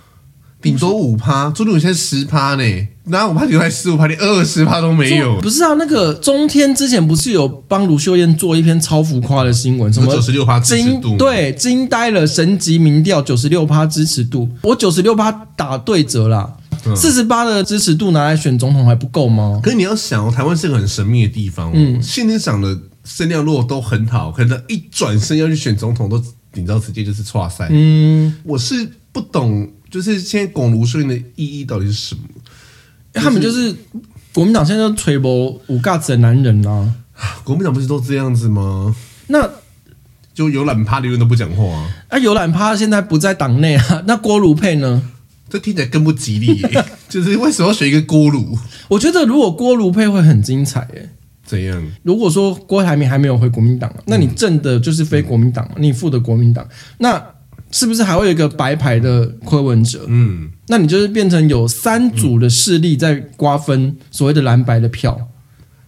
[0.63, 2.63] 顶多五趴，朱立伦现在十趴呢，
[3.07, 5.41] 拿五趴就才十五趴，连二十趴都没有。
[5.41, 11.17] 不是啊，那个中天之前不是有帮卢秀燕做一篇超浮夸的新闻，什么九十六趴支持度？
[11.17, 16.55] 对，惊呆了，神级民调九十六趴支持度，我九十六趴打对折啦，
[16.95, 19.61] 四十八的支持度拿来选总统还不够吗？
[19.63, 26.23] 可是你要想哦，台湾是个很神秘的地方，嗯，现在长的声量如果都很好，可能一转身要去选总统，都
[26.53, 27.67] 顶到直接就是挫赛。
[27.71, 29.69] 嗯，我是不懂。
[29.93, 32.23] 就是现在拱卢秀燕的意义到底是什么？
[33.13, 33.73] 他们就是
[34.33, 36.95] 国民党现在就吹波五嘎子的男人啊！
[37.45, 38.97] 国民党不是都这样子吗？
[39.27, 39.47] 那
[40.33, 41.91] 就有懒趴的人都不讲话啊！
[42.09, 44.03] 啊，有懒趴现在不在党内啊？
[44.09, 45.03] 那郭卢配呢？
[45.51, 46.85] 这听起来更不吉利耶！
[47.11, 48.57] 就是为什么要选一个郭卢？
[48.89, 51.11] 我觉得如果郭卢配会很精彩耶！
[51.45, 51.87] 怎样？
[52.03, 57.23] 如果说郭台铭还没有回国民党，那你正的就是非国民党，嗯、你负的国民党那。
[57.73, 60.05] 是不是还会有一个白牌的柯文哲？
[60.07, 65.19] 嗯，那你就是变成有三组的势力在瓜分所谓的蓝白的票，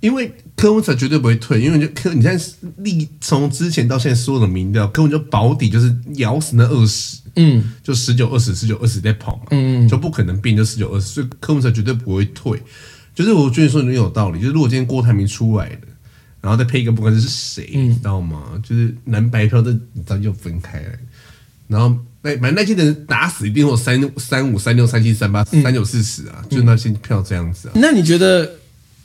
[0.01, 2.45] 因为柯文哲绝对不会退，因为就柯你现在
[2.79, 12.61] 立从之前到现在所有的民调，柯文哲保底就是咬死那二十，嗯，就十九二十十九二十在跑嘛，嗯，就不可能变就十九二十，所以柯文哲绝对不会退。
[13.15, 15.87] 就是我觉得说你有道理，就是如果今天郭台铭出来的，
[16.41, 18.61] 然后再配一个不管是谁，嗯、你知道吗？
[18.63, 20.89] 就是蓝白票这早就分开了，
[21.75, 27.73] 然后那反正那些人打死一定会有三三五三六三七三八三九四十啊，就那些票这样子啊。
[27.75, 28.49] 那你觉得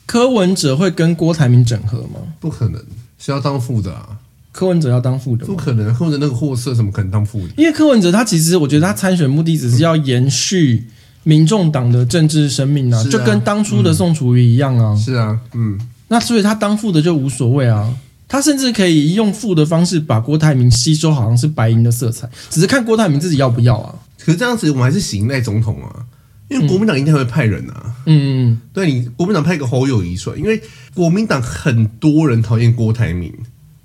[0.05, 2.21] 柯文哲会跟郭台铭整合吗？
[2.39, 2.79] 不可能，
[3.17, 4.17] 是要当副的啊。
[4.51, 5.93] 柯文哲要当副的，不可能。
[5.93, 7.53] 柯文哲那个货色怎么可能当副的？
[7.58, 10.88] 因为柯文哲他其实我觉得他参选目的只是要延续。
[11.23, 14.95] 民众党的政治生命啊，就跟当初的宋楚瑜一样啊。
[14.95, 15.77] 是啊，嗯，
[16.08, 17.93] 那所以他当副的就无所谓啊，
[18.29, 23.95] 他甚至可以用负的方式把郭台铭吸收，好像是白银的色彩，只是看郭台铭自己要不要啊。
[24.23, 26.05] 可是这样子，我们还是行赖总统啊，
[26.47, 27.95] 因为国民党一定会派人啊。
[28.05, 30.61] 嗯嗯，对你国民党派一个侯友谊出来，因为
[30.93, 33.33] 国民党很多人讨厌郭台铭，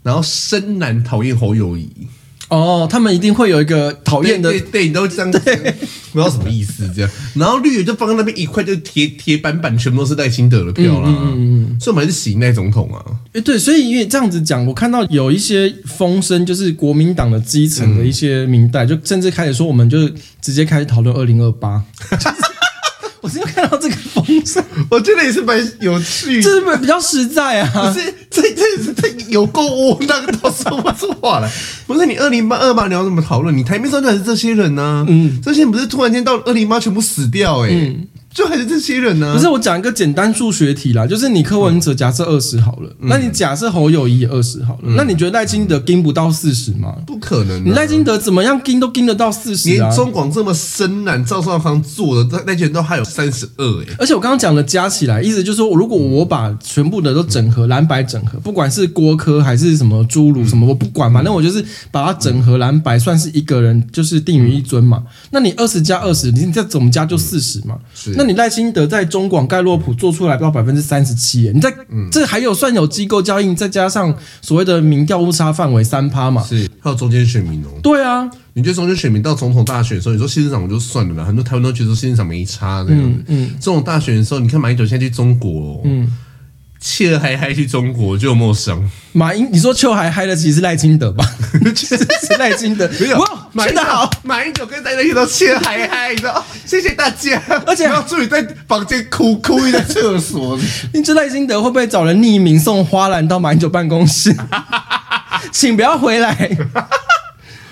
[0.02, 1.90] 然后深蓝讨厌侯友宜。
[2.48, 5.38] 哦，他们一定会有一个讨厌的，对，对，对，你都这样子，
[6.12, 7.11] 不知道什么意思这样。
[7.35, 11.09] 然后绿的就放在那边一块，就铁铁板板，全部都是赖清德的票啦。
[11.09, 13.02] 嗯嗯，嗯，所以我们还是喜赖总统啊。
[13.33, 20.09] 哎，对，所以因为这样子讲，我看到有一些风声，就是国民党的基层的一些民代，就甚至开始说，我们就
[20.40, 21.83] 直接开始讨论二零二八。
[23.25, 27.71] 我是看到这个风扇， 我觉得也是蛮有趣，这是比较实在啊。
[27.73, 31.51] 不是，这这这有够窝囊，都说不出话来。
[31.89, 33.57] 不是你二零八二八你要怎么讨论？
[33.57, 35.07] 你台面上就还是这些人呢、啊？
[35.09, 37.97] 嗯，这些人不是突然间到二零八全部死掉哎、欸。
[37.99, 39.35] 嗯就还是这些人呢、啊？
[39.35, 46.97] 不是我讲一个简单数学题啦，就是你柯文哲假设二十好了，嗯、那你假设侯友谊也二十好了，嗯、那你觉得赖清德跟不到四十吗？
[47.07, 49.87] 不可能、啊，你赖清德怎么样跟都跟得到四十啊？
[49.88, 53.87] 连中广这么深蓝，赵少康做的那些人都还有三十二哎。
[54.01, 65.05] 而且我刚刚讲的加起来，意思就是说，如果我把全部的都整合蓝白整合，不管是郭科还是什么侏儒什么，我不管，嘛，那我就是把它整合蓝白，算是一个人就是定于一尊嘛。
[65.31, 67.77] 那你二十加二十，你再怎么加就四十嘛。
[67.94, 69.05] 是，那你赖清德在。
[69.05, 76.43] 中广盖洛普做出来不到百分之三十七，你在、嗯、这还有算有机构交易，再加上所谓的民调误差范围三趴嘛？
[76.43, 77.69] 是，还有中间选民哦。
[77.83, 86.11] 对啊，你觉得中间选民到总统大选的时候，你说新市长我就算了啦，很多台湾都觉得说县市长没差这样嗯，嗯，这种大选的时候，你看马英九现在去中国、哦，嗯。
[86.87, 88.90] 切嗨嗨去中国就陌生。
[89.12, 91.25] 马英，你说秋嗨嗨的其实是赖清德吧？
[91.75, 92.87] 其实是赖清德。
[93.01, 93.18] 没有，
[93.53, 96.44] 马英九好，马英九跟大家一起切嗨嗨，你知道？
[96.66, 100.59] 谢谢大家，而且要注意在房间哭哭在厕所。
[100.92, 104.37] 你知赖清德会不会找人匿名送花篮到马英九办公室？
[105.51, 106.51] 请不要回来。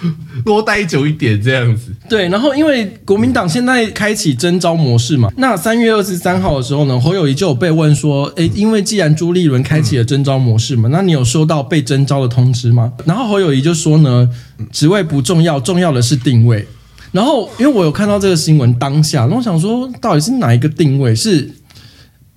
[0.44, 1.92] 多待久一点，这样子。
[2.08, 12.92] 对，然后因为国民党现在开启征召模式嘛，那三月二十三号的时候呢，侯友谊就有被问说，诶，因为既然朱立伦开启了征召模式嘛，那你有收到被征召的通知吗？
[13.04, 14.28] 然后侯友谊就说呢，
[14.70, 16.66] 职位不重要，重要的是定位。
[17.12, 21.50] 然后因为我有看到这个新闻当下，然后我想说，到底是哪一个定位是？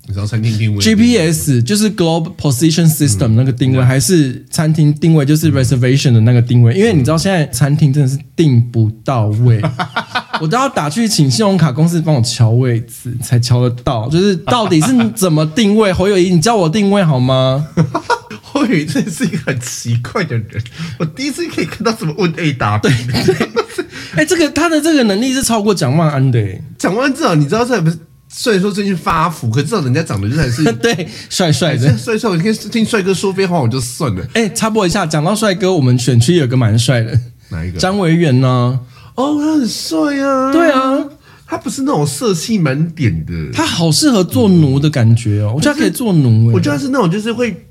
[0.07, 6.75] 你知道餐厅定位？GPS 就是 Global Position System 那个定位，嗯、还是餐厅定位就是 Reservation 的那个定位？
[6.75, 9.59] 因为你知道现在餐厅真的是定不到位，
[10.39, 14.07] 我都要打去请信用卡公司帮我乔位置才乔得到。
[14.07, 15.91] 就是到底是怎么定位？
[15.91, 17.67] 侯友谊，你教我定位好吗？
[18.43, 20.63] 侯友宜真的是一个很奇怪的人，
[20.99, 22.89] 我第一次可以看到什么问 A 答 B。
[24.13, 26.39] 哎、欸，这个他的这个能力是超过蒋万安的。
[26.77, 27.97] 蒋万安至少你知道这不是？
[28.37, 32.29] 虽然说最近发福，可至少人家长得就还是 对帅帅的，帅帅。
[32.29, 34.21] 我听听帅哥说废话我就算了。
[34.33, 37.17] 哎、欸，插播一下，讲到帅哥，我们选区有个蛮帅的，
[37.47, 37.79] 哪一个？
[37.79, 38.77] 张维远呢？
[39.15, 40.51] 哦，他很帅啊。
[40.51, 41.01] 对啊，
[41.47, 45.51] 他不是那种色气满点的，他好适合做奴的感觉哦。
[45.51, 47.65] 嗯、我觉得他可以做奴、欸，我觉得他是那种就是会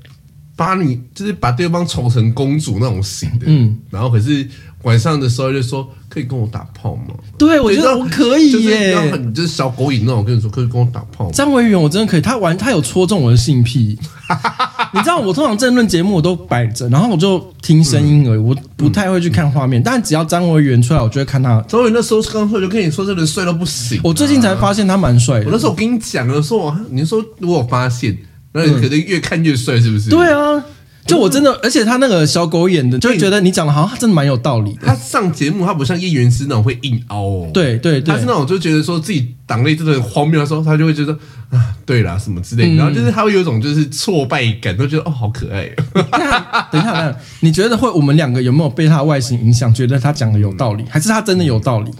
[0.55, 3.45] 把你就是把对方宠成公主那种型的。
[3.45, 4.47] 嗯，然后可是。
[4.85, 7.15] 晚上的时候就说可以跟我打炮吗？
[7.39, 10.19] 对，我觉得我可以耶，就是很就是小狗瘾那种。
[10.19, 11.31] 我跟你说，可以跟我打炮吗？
[11.33, 12.21] 张维远，我真的可以。
[12.21, 13.97] 他玩，他有戳中我的性癖。
[14.93, 19.81] 你知道，我通常政论节目我都摆着，然后我就听声音而已，我不太会去看画面。
[19.81, 21.59] 但只要张维远出来，我就会看他。
[21.67, 23.99] 张维远那时候刚出来就跟你说，这人帅到不行。
[24.03, 25.45] 我最近才发现他蛮帅的。
[25.47, 28.15] 我那时候我跟你讲了，说你说我有发现，
[28.53, 30.11] 那你可能越看越帅，是不是？
[30.11, 30.63] 对啊。
[31.05, 34.87] 就我真的，而且他那个小狗演的，就会觉得你讲的好像他真的蛮有道理的。
[34.87, 37.51] 他上节目，他不像叶元之那种会硬凹哦。
[37.53, 41.13] 对对对，他是那种就觉得说自己党内真的很荒谬的时候，他就会觉得
[41.51, 42.75] 啊，对啦什么之类的。
[42.75, 45.69] 然后就是他会有一种就是挫败感，都觉得哦好可爱。
[45.93, 51.91] 等一下，等一下，你觉得会我们两个有没有被他的外形影响，觉得他讲的有道理，还是他真的有道理？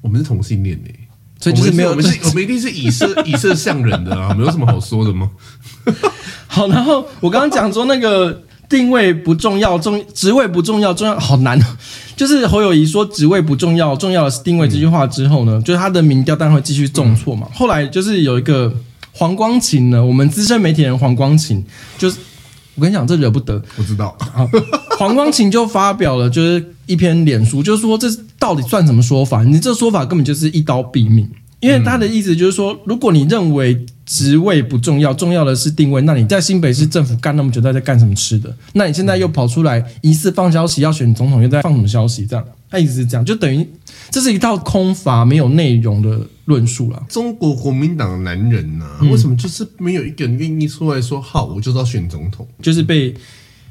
[0.00, 0.88] 我们是同性恋呢，
[1.44, 5.30] 所以就是没有，我们是，我们一定是以色 以色相人的啊，没有什么好说的吗？
[6.48, 11.60] 好，然后我刚刚讲说那个定位不重要，重职位不重要，重要好难。
[12.16, 17.46] 就是侯友谊说职位不重要，重要的是定位这句话之后呢，就是他的民调当然会继续重挫嘛。
[17.52, 18.72] 后来就是有一个
[19.12, 21.62] 黄光琴呢，我们资深媒体人黄光琴，
[21.98, 22.16] 就是
[22.74, 24.16] 我跟你讲这惹不得，我知道。
[24.98, 28.08] 黄光琴就发表了就是一篇脸书，就是说这
[28.44, 29.42] 到底算什么说法？
[29.42, 31.26] 你这说法根本就是一刀毙命。
[31.60, 38.54] 因为他的意思就是说，如果你认为职位不重要，重要的是定位，那你在新北市政府干那么久，在在干什么吃的？
[38.74, 42.26] 那你现在又跑出来疑似放消息要选总统，又在放什么消息？
[42.26, 43.66] 这样，他一直是这样，就等于
[44.10, 47.02] 这是一套空乏、没有内容的论述了。
[47.08, 52.46] 中国国民党的男人呢、啊，为什么就是没有一个人愿意出来说好，我就是要选总统？
[52.60, 53.14] 就是被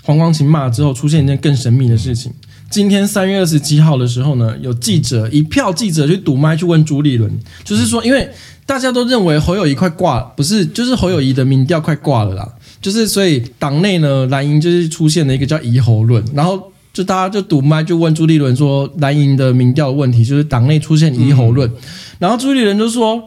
[0.02, 2.34] 黄光琴骂之后，出现一件更神秘的事情。
[2.74, 7.32] 今天三月二十七号的时候呢，有记者一票记者去堵麦去问朱立伦，
[7.64, 8.28] 就是说，因为
[8.66, 12.50] 大家都认为侯友谊快挂，不是，就是侯友谊的民调快挂了啦，
[12.82, 21.72] 就是所以党内呢蓝营就是出现了一个叫疑侯论，然后就大家就堵麦就问朱立伦说蓝营的民调问题，就是党内出现疑侯论，
[22.18, 23.22] 然后朱立伦就说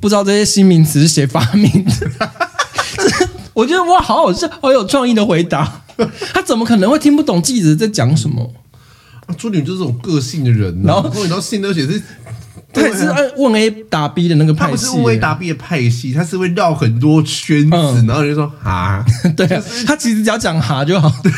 [0.00, 2.30] 不知道这些新名词是谁发明的，
[3.52, 5.82] 我觉得哇，好好笑，好有创意的回答，
[6.32, 8.52] 他怎么可能会听不懂记者在讲什么？
[9.36, 12.02] 朱女就是这种个性的人、啊，然后然后信而且是，
[12.72, 19.04] 他是按问 A 答 B 的那个派系，他不是问 A 答 B 的派系，他是会绕很多圈子，嗯、然后人就说哈，
[19.36, 21.32] 对啊，就是、他其实只要讲哈就好，对，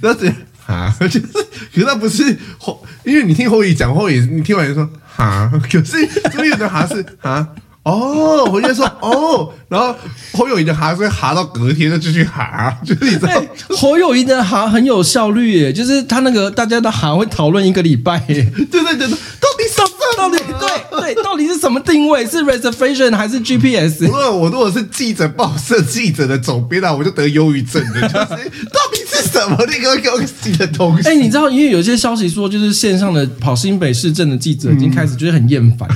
[0.00, 7.48] 然后这样哈，就是，可是他不是后，因为你听后羿讲后羿，你听完就说哈，可是朱立伦的哈是哈。
[7.84, 9.94] 哦，我就说 哦，然后
[10.32, 19.88] 侯友谊的哈是会哈到隔天 就继续哈，就是你知道，欸、侯友谊的哈很有效率耶，就是他那个大家的哈会讨论一个礼拜耶， 对对对，到底什么？
[20.14, 22.24] 到底对对，到底是什么定位？
[22.24, 24.06] 是 reservation 还是 GPS？
[24.08, 31.08] 无论我如果是记者报社记者的总编啊，我就得忧郁症的，就是到底是什么那个给我写的东西？
[31.08, 35.88] 哎、欸，你知道，因为有些消息说，就是线上的跑新北市政的记者已经开始觉得很厌烦。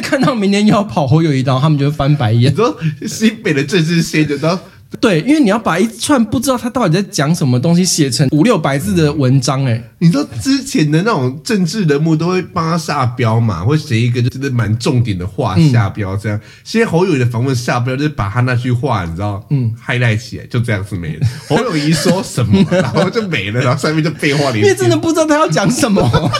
[0.00, 2.52] 是看到明年又要跑侯友宜刀，他们就会翻白眼。
[2.52, 2.76] 你说
[3.06, 4.58] 新北的政治线就都
[5.00, 16.36] 对，因为你要把一串不知道他到底在讲什么东西写成五六百字的文章，哎，你说之前的那种政治人物都会帮他下标嘛，会写一个就是蛮重点的话下标这样。
[16.36, 21.26] 嗯、现在侯友宜的访问下标就是把他那句话，你知道，嗯，highlight 起来就这样子没了。
[21.48, 24.64] 侯友宜说什么， 然后就没了，然后上面就废话连篇。
[24.64, 26.02] 因为真的不知道他要讲什么。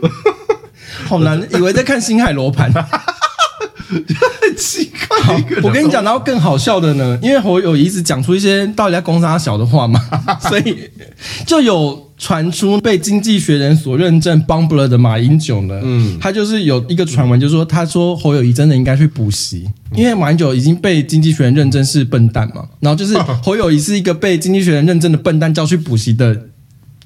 [1.10, 5.42] 好难，以为在看星海罗盘，很奇怪。
[5.60, 10.00] 我跟你讲，然后更好笑的呢，因为侯友谊一直讲出一些到底在攻三小的话嘛，
[10.48, 10.88] 所以
[11.44, 26.46] 就有传出被经济学人所认证 Bumbler 的马英九呢，嗯，他就是有一个传闻，就是说他说侯友谊真的应该去补习，因为马英九已经被经济学人认证是笨蛋嘛，然后就是 侯友谊是一个被经济学人认证的笨蛋，叫去补习的。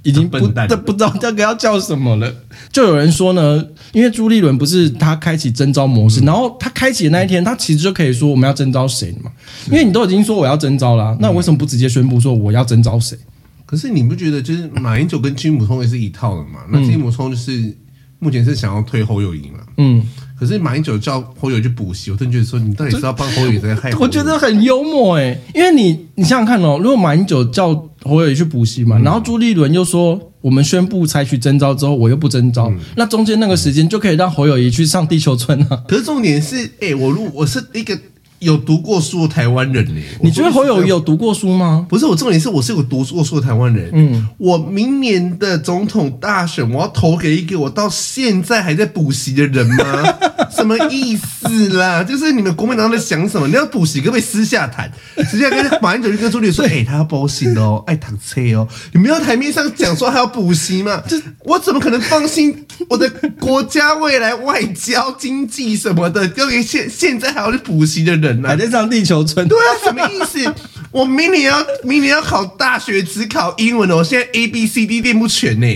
[0.04, 0.38] 已经不
[0.68, 2.32] 这不知道这个要叫什么了。
[2.70, 9.32] 就有人说呢，因为朱立伦不是他开启征召模式，然后他开启的那一天，他其实就可以说我们要征召谁嘛。
[9.66, 13.18] 因为你都已经说我要征召了，那为什么不直接宣布说我要征召谁？
[13.66, 16.60] 可是你不觉得就是马英九跟金溥聪也是一套的嘛？
[16.70, 17.76] 那金溥聪就是
[18.18, 19.64] 目前是想要推侯友宜嘛？
[19.78, 20.06] 嗯。
[20.38, 23.92] 可是马英九叫侯友宜去补习，我真觉得说你到底是要帮侯友宜在害？
[24.00, 35.82] 我觉得很幽默哎，因为你你想想看哦，如果马英九叫侯友宜去补习嘛，嗯、然后朱立伦又说我们宣布采取征召之后，我又不征召，嗯、那中间那个时间就可以让侯友谊去上地球村啊。
[35.88, 37.98] 可是重点是，哎、欸，我如我是一个。
[38.44, 40.00] 有读过书的台湾人呢？
[40.22, 41.86] 你觉得侯友宜有读过书吗？
[41.88, 43.90] 不是，我重点是我是有读过书的台湾人。
[43.92, 50.14] 嗯，我明年的总统大选，我要投给一个我到现在还在补习的人吗？
[50.54, 52.04] 什么意思啦？
[52.04, 53.48] 就是你们国民党在想什么？
[53.48, 54.90] 你要补习可不可以私下谈？
[55.30, 61.02] 直接跟马英九就跟朱立说：“哎、欸，他要补习哦，爱躺车哦。”你们要台面上讲说他要补习吗？
[61.08, 68.33] 这我怎么可能放心我的国家未来外交、经济什么的交给现现在还要去补习的人？
[68.42, 69.46] 还在上地球村？
[69.46, 70.54] 对啊，什么意思？
[70.90, 73.96] 我明年要明年要考大学，只考英文哦。
[73.96, 75.66] 我现在 A B C D 练不全呢。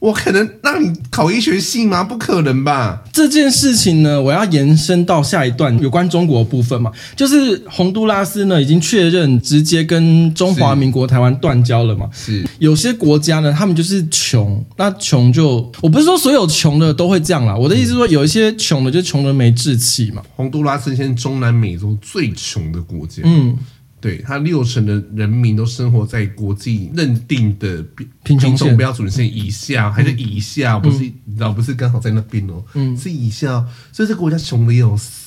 [0.00, 2.04] 我可能让你考医学系吗？
[2.04, 3.02] 不可能吧！
[3.12, 12.08] 这件事情呢，我要延伸到下一段有关中国部分嘛，就是洪都拉斯呢已经确认直接跟中华民国台湾断交了嘛。
[12.12, 20.22] 是有些国家呢，他们就是穷，那穷就我不是说所有穷的都会这样啦，我的意思是说有一些穷的就穷的没志气嘛。
[20.36, 23.56] 洪都拉斯现在中南美洲最穷的国家，嗯。
[24.00, 27.84] 对，他六成的人民都生活在国际认定的
[28.22, 35.26] 贫穷标准线以下，还是以下，嗯、不是，你知道，不是刚好在那边哦，嗯，是以下，所以这个国家穷的要死。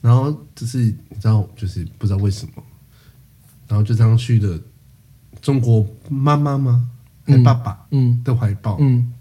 [0.00, 2.62] 然后就是你知道，就是不知道为什么，
[3.68, 4.60] 然后就这样去的
[5.40, 6.88] 中国妈妈吗？
[7.24, 8.96] 还爸爸嗯的怀抱嗯。
[8.96, 9.12] 嗯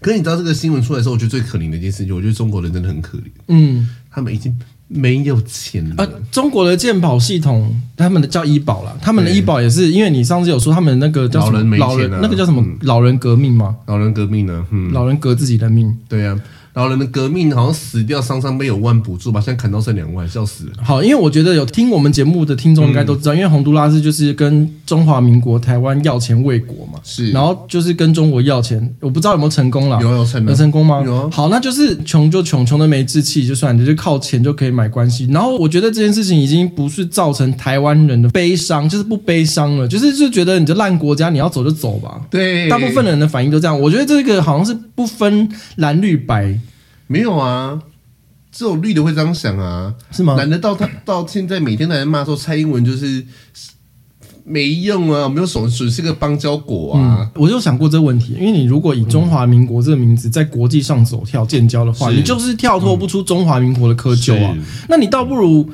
[0.00, 3.30] 可是你知道这个新闻出来的时候，我觉得最可怜的一件事情，我觉得中国人真的很可怜。
[3.48, 4.58] 嗯，他们已经
[4.94, 6.04] 没有钱了。
[6.04, 13.76] 啊，中国的健保系统，他们的叫医保了，他们的医保也是因为你上次有说他们那个叫什么老人老人那个叫什么老人革命嘛？
[13.86, 14.66] 老人革命呢？
[14.70, 15.96] 嗯，老人革自己的命。
[16.08, 16.40] 对呀、啊。
[16.74, 19.40] 老人的革命好像死掉，伤伤没有万补助吧？
[19.40, 20.72] 现在砍到剩两万，笑死了。
[20.82, 30.00] 好，因为我觉得有听我们节目的听众应该都知道，嗯、因为洪都拉斯就是跟中华民国台湾要钱卫国嘛，是，然后就是跟中国要钱，我不知道有没有成功了。
[30.00, 31.02] 有有成，有成功吗？
[31.04, 31.28] 有、啊。
[31.30, 35.28] 好，那就是穷就穷，穷的没志气就算，你就靠钱就可以买关系。
[35.30, 42.18] 然后我觉得这件事情已经不是造成台湾人的悲伤，就是不悲伤了，就是就觉得你这烂国家，你要走就走吧。
[42.30, 43.78] 对，大部分人的反应都这样。
[43.78, 45.46] 我觉得这个好像是不分
[45.76, 46.58] 蓝绿白。
[47.12, 47.78] 没有啊，
[48.50, 50.34] 只有绿的会这样想啊，是吗？
[50.36, 53.22] 难得到他 到现在每天都在骂说蔡英文就是
[54.44, 57.18] 没用啊，没有什么损失个邦交国啊。
[57.20, 64.56] 嗯，我就想过这个问题，因为你如果以中华民国这个名字在国际上走跳建交的话，你就是跳脱不出中华民国的窠臼啊。
[64.88, 65.68] 那你倒不如，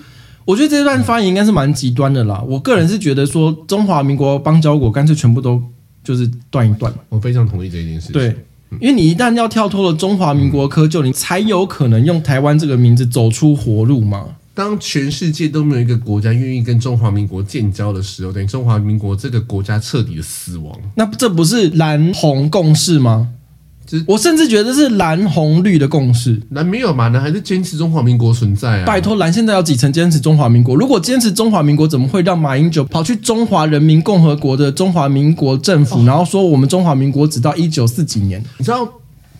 [0.44, 2.42] 我觉得这段发言应该是蛮极端的啦。
[2.46, 5.62] 我个人是觉得说中华民国邦交国干脆全部都
[6.02, 6.92] 就是断一断。
[7.08, 8.12] 我非常同意这件事情。
[8.12, 8.36] 对。
[8.80, 14.26] 因为你一旦要跳脱了中华民国窠臼，你才有可能用台湾这个名字走出活路嘛。
[14.54, 20.76] 当全世界都没有一个国家愿意跟中华民国建交的时候，等于中华民国这个国家彻底的死亡。
[20.96, 23.28] 那这不是蓝红共识吗？
[24.06, 27.08] 我甚至觉得是蓝红绿的共识，蓝没有嘛？
[27.08, 28.84] 蓝还是坚持中华民国存在啊？
[28.84, 30.74] 拜托，蓝现在有几层坚持中华民国？
[30.76, 38.42] 如果坚持中华民国，怎么会让马英九跑去中华人民共和国的中华民国政府，然后说我们中华民国只到一九四几年？
[38.58, 38.88] 你知道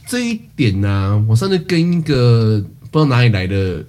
[0.07, 1.25] 这一点呢、啊？
[1.29, 3.85] 我上次跟一个不知道哪里来的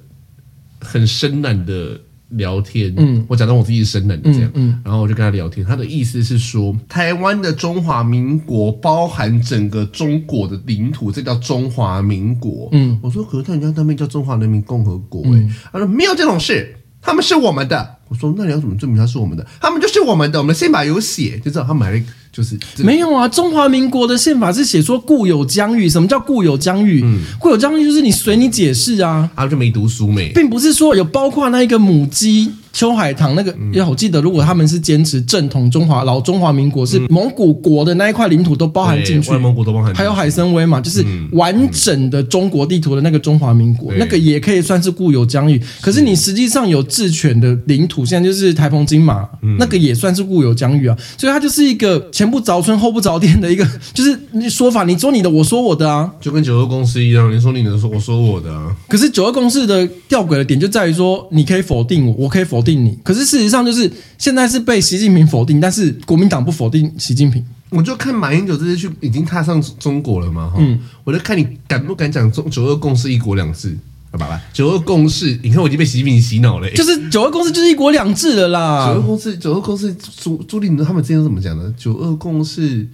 [0.79, 2.01] 很深蓝的。
[2.29, 17.95] 聊天，嗯，我假装我自己是深蓝的这样，嗯，嗯，然后我就跟他聊天，他的意思是说，台湾的中华民国包含整个中国的领土，这叫中华民国，嗯，我说，可是他人家那边叫中华人民共和国，欸，哎，他说没有这种事，他们是我们的。
[18.07, 19.45] 我说，那你要怎么证明他是我们的？
[19.61, 22.01] 他们就是我们的，我们的宪法有写，就知道他买了。
[22.31, 25.89] 就是没有啊，中华民国的宪法是写说固有疆域。
[25.89, 27.01] 什么叫固有疆域？
[27.03, 29.29] 嗯，固有疆域就是你随你解释啊。
[29.35, 33.51] 啊，就没读书没，并不是说有包括那一个母鸡秋海棠那个。
[33.73, 45.59] 要、嗯、我记得，如果他们是坚持正统中华老中华民国，是蒙古国的那一块领土都包含进去，外蒙古都包含，还有海参崴嘛，就是完整的中国地图的那个中华民国，嗯、那个也可以算是固有疆域。
[45.81, 50.95] 可是你实际上有治权的领土，现在就是台风金马，嗯、那个也算是固有疆域啊。
[51.17, 52.99] 所以它就是一个前不着村后不。
[52.99, 53.65] 着店的一个
[53.95, 58.75] 就是你说法，你说你的，我说我的啊，就跟九二共识一样，你说你的，说我说我的啊。
[58.89, 62.97] 可是九二共识的吊诡的点就在于说，你可以否定我，我可以否定你。
[63.03, 67.43] 可是事实上就是现在是被习近平否定，但是国民党不否定习近平。
[67.69, 73.77] 我就看马英九这次去已经踏上中国了嘛，哈，嗯，我就看你敢不敢讲中九二共识一国两制。
[74.11, 76.67] 好吧，九二共识，你看我已经被习近平洗脑了。
[76.71, 78.87] 就是九二共识就是一国两制的啦。
[78.87, 81.71] 九二共识，九二共识，朱朱立伦他们之前是怎么讲的？
[81.77, 82.87] 九二共识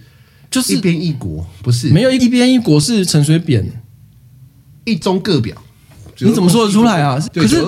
[0.52, 3.82] 就是一边一国，不是没有一边一国是陈水扁，
[4.84, 5.56] 一中各表。
[6.20, 7.20] 你怎么说得出来啊？
[7.34, 7.62] 可是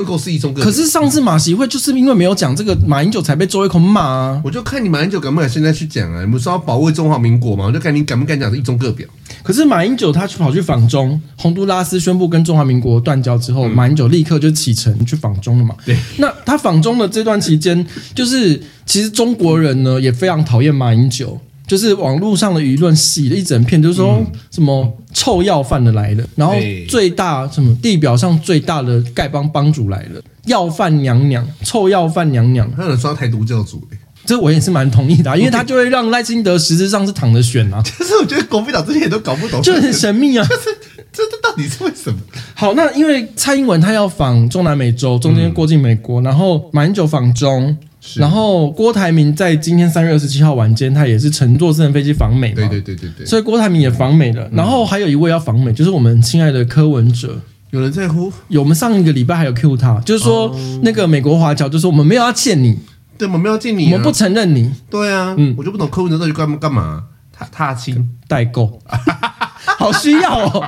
[0.56, 4.42] 可是上次马习会就是因为没有讲这个，马英九才被周一孔骂啊。
[4.44, 6.24] 我就看你马英九敢不敢现在去讲啊？
[6.24, 7.66] 你不是要保卫中华民国吗？
[7.66, 9.08] 我就看你敢不敢讲一中各表。
[9.44, 15.76] 可是马英九他去跑去访中，洪都拉斯宣布跟中华民国断交之后，嗯、马英九立刻就启程去访中了嘛。
[15.86, 17.86] 对，那他访中的这段期间，
[18.16, 21.40] 就是其实中国人呢也非常讨厌马英九。
[21.68, 26.56] 就是网络上的舆论洗了一整片，就是说什么臭要饭的来了，然后
[26.88, 33.86] 最大什么地表上最大的丐帮帮主来了，要饭娘娘，臭要饭娘娘，他有人刷台独教主，
[34.26, 37.84] 这我也是蛮同意的， 因为他就会让赖清德实质上是躺着选啊。
[37.84, 40.46] 其 实我觉得国民党这些人都搞不懂，就很神秘啊。
[40.48, 40.78] 就是
[41.12, 42.18] 这这到底是为什么？
[42.56, 47.78] 好，那因为蔡英文他要访中南美洲，中间过境美国，然后马英九访中。
[48.16, 52.56] 然后郭台铭在今天三月二十七号晚间，他也是乘坐私人飞机访美嘛。
[52.56, 53.26] 对对对对对。
[53.26, 54.44] 所以郭台铭也访美了。
[54.46, 57.40] 嗯、然后还有一位要访美，就是我们亲爱的柯文哲。
[57.72, 58.32] 有人在乎？
[58.48, 62.78] 有，我们上一个礼拜还有 Q 他，就是说、哦、那个美国华侨，就是说我们没有要见你。
[63.18, 64.72] 对，我们没有要见你、啊，我们不承认你。
[64.90, 67.04] 对啊，嗯，我就不懂柯文哲到底干嘛干嘛？
[67.34, 68.80] 踏踏青代购。
[69.78, 70.68] 好需要哦，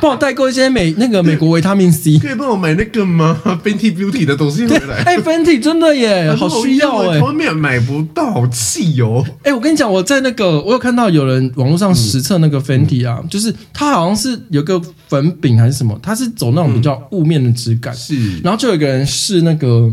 [0.00, 3.38] 帮我代购一些美那个美国维他命 C，可以帮我买那个吗？
[3.62, 5.02] Fenty Beauty 的东西回来。
[5.04, 9.24] 哎，Fenty 真的耶， 好需要哎，后面买不到，好气哦。
[9.42, 18.38] 哎，我跟你讲，我在那个我有看到有人网络上实测那个 Fenty 啊，就是它好像是有个粉饼还是什么，它是走那种比较雾面的质感，是。
[18.42, 19.92] 然后就有个人试那个。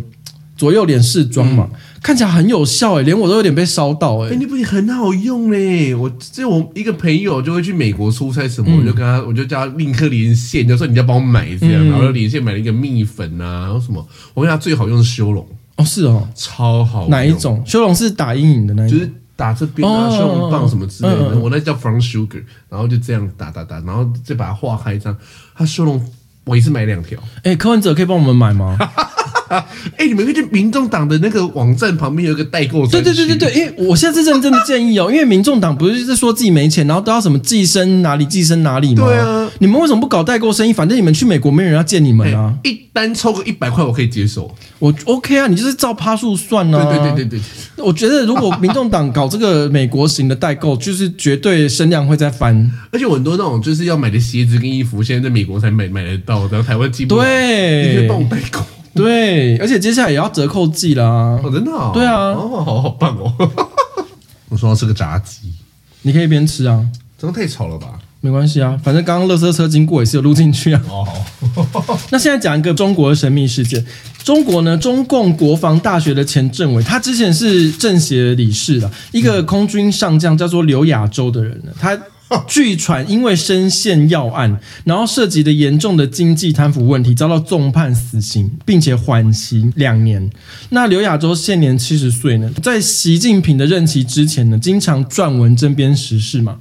[0.57, 4.29] 左右脸试妆嘛，嗯、看起来很有效哎，连我都有点被烧到哎。
[4.31, 5.93] 哎，你不是很好用嘞？
[5.93, 15.45] 我这我一个朋友就会去美国出差什么，嗯、我就跟他，我就叫他立刻连线，就说你要帮我买这样，嗯、然后就连线买了一个蜜粉啊，然后什么，我跟他最好用是修容
[15.75, 17.09] 哦，是哦，超好用。
[17.09, 18.97] 哪一种修容是打阴影的那种？
[18.97, 21.37] 就是打这边啊，修容棒什么之类的。
[21.39, 25.17] 我那叫 From Sugar，然后就这样打打打，然后再把它化开，这样
[25.55, 26.01] 他修容
[26.45, 27.19] 我一次买两条。
[27.43, 28.77] 哎，柯文哲可以帮我们买吗？
[29.97, 32.85] 哎、欸，你们可以去民众党的那个网站旁边有一个代购。
[32.87, 39.05] 对对对对对，因为我现在是认真的建议哦，因为民众党不是在说自己没钱，然后都要什么寄生哪里寄生哪里吗？
[39.05, 40.71] 对啊，你们为什么不搞代购生意？
[40.71, 42.53] 反正你们去美国没人要见你们啊。
[42.63, 44.49] 欸、一单抽个一百块，我可以接受。
[44.77, 46.85] 我 OK 啊，你就是照趴数算呢、啊。
[46.85, 47.39] 对对对对
[47.75, 52.69] 对，我觉得如果民众党搞这个美国型的代购，就是绝对声量会再翻。
[52.91, 57.25] 而且我很多那种就是要买的鞋子跟衣服，现在在美国才买买得到，然后台湾寄不来。
[57.25, 58.61] 对，你可以帮我代购。
[59.03, 61.39] 对，而且接下来也要折扣季啦。
[61.43, 61.91] 哦，真的、哦？
[61.93, 63.33] 对啊，哦，好好棒哦。
[64.49, 65.51] 我说要吃个炸鸡，
[66.01, 66.85] 你可以边吃啊。
[67.17, 67.99] 真的太吵了吧？
[68.21, 70.81] 没关系啊，反正刚刚垃圾车经过也是有录进去啊。
[70.89, 71.07] 哦，
[72.11, 73.85] 那现在讲一个中国的神秘事件。
[74.23, 81.97] 中国呢，中共国防大学的前政委，他之前是政协理事的，一个空军上将，叫做刘亚洲的人呢，他。
[82.47, 90.29] 据传，因为深陷要案，然后涉及的严重的经济贪腐问题，遭到重判死刑，并且缓刑两年。
[90.69, 96.57] 那刘亚洲现年七十岁呢，在习近平的任期之前呢，经常撰文针砭时事嘛。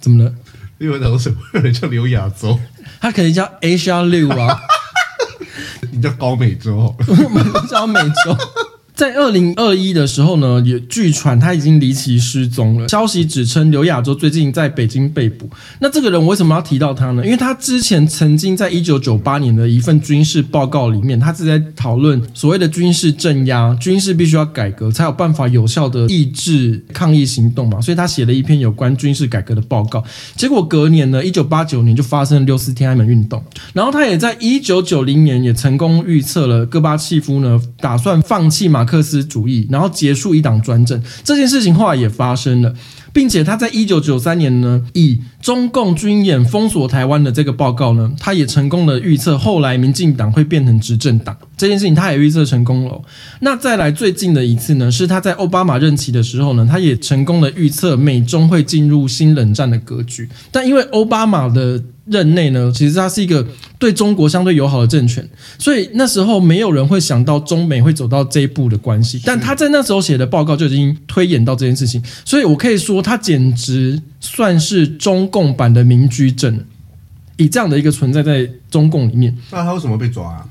[0.00, 0.34] 怎么了？
[0.78, 2.58] 因为当时有人叫刘亚洲，
[3.00, 4.60] 他可能叫 Asia Liu 啊，
[5.92, 8.36] 你叫高美洲， 我叫美洲。
[8.94, 12.88] 在二零二一的时候呢，也据传他已经离奇失踪了。
[12.88, 15.50] 消息指称刘亚洲最近在北京被捕。
[15.80, 17.24] 那这个人为什么要提到他呢？
[17.24, 27.80] 因为他之前曾经在一九九八年的一份军事报告里面，他是在讨论所谓的军事镇压，军事必须要改革才有办法有效的抑制抗议行动嘛。
[27.80, 30.04] 所以他写了一篇有关军事改革的报告。
[30.36, 33.42] 结果隔年呢，一九八九年就发生了六四天安门运动。
[33.72, 38.83] 然后他也在一九九零年也成功预测了戈巴契夫呢打算放弃马。
[38.84, 41.02] 马克思主义，然后结束一党专政。
[41.24, 42.74] 这件事情，后来也发生了，
[43.14, 53.00] 并且他在一九九三年呢，以中共军演封锁台湾的这个报告呢，他也成功的预测后来民进党会变成执政党这件事情，他也预测成功了。
[53.40, 61.80] 那再来最近的一次呢，是他在奥巴马任期的时候呢，他也成功的预测美中会进入新冷战的格局，但因为奥巴马的。
[62.06, 63.42] 任内呢，其实他是一个
[63.78, 65.26] 对中国相对友好的政权，
[65.58, 69.18] 所以那时候没有人会想到中美会走到这一步的关系。
[69.24, 76.64] 但他在那时候写的报告就已经推演到这件事情，所以我可以说他简直算是中共版的民居正，
[77.36, 79.36] 以这样的一个存在在中共里面。
[79.52, 80.44] 那他为什么被抓啊？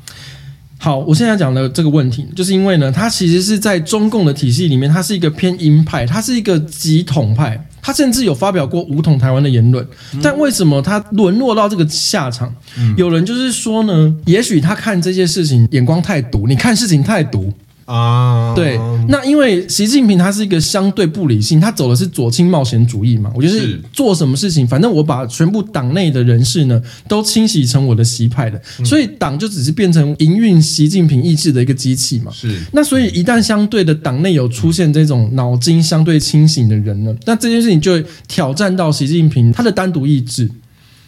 [0.77, 7.67] 好，我现在讲的这个问题，就是因为呢，他其实是在中共的体系里面，他是一个偏鹰派，他是一个极统派。
[7.85, 9.85] 他甚至有发表过武统台湾的言论，
[10.21, 12.53] 但为什么他沦落到这个下场？
[12.95, 17.53] 有人就是说呢，也许他看这些事情眼光太毒，你看事情太毒。
[17.85, 18.77] 啊，对，
[19.09, 23.31] 那因为习近平他是一个相对不理性，他走的是左倾冒险主义嘛。
[23.35, 32.31] 我就是做什么事情，反正我把全部党内的人士呢都清洗成我的习派的，所以党就只是变成营运习近平意志的一个机器嘛。
[32.31, 40.49] 是，那所以一旦相对的党内有出现这种脑筋相对清醒的人呢，那这件事情就会挑战到习近平他的单独意志，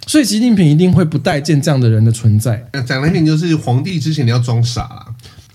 [0.06, 2.64] 所以习近平一定会不待见这样的人的存在。
[2.86, 5.06] 讲难听就是皇帝之前你要装傻啦，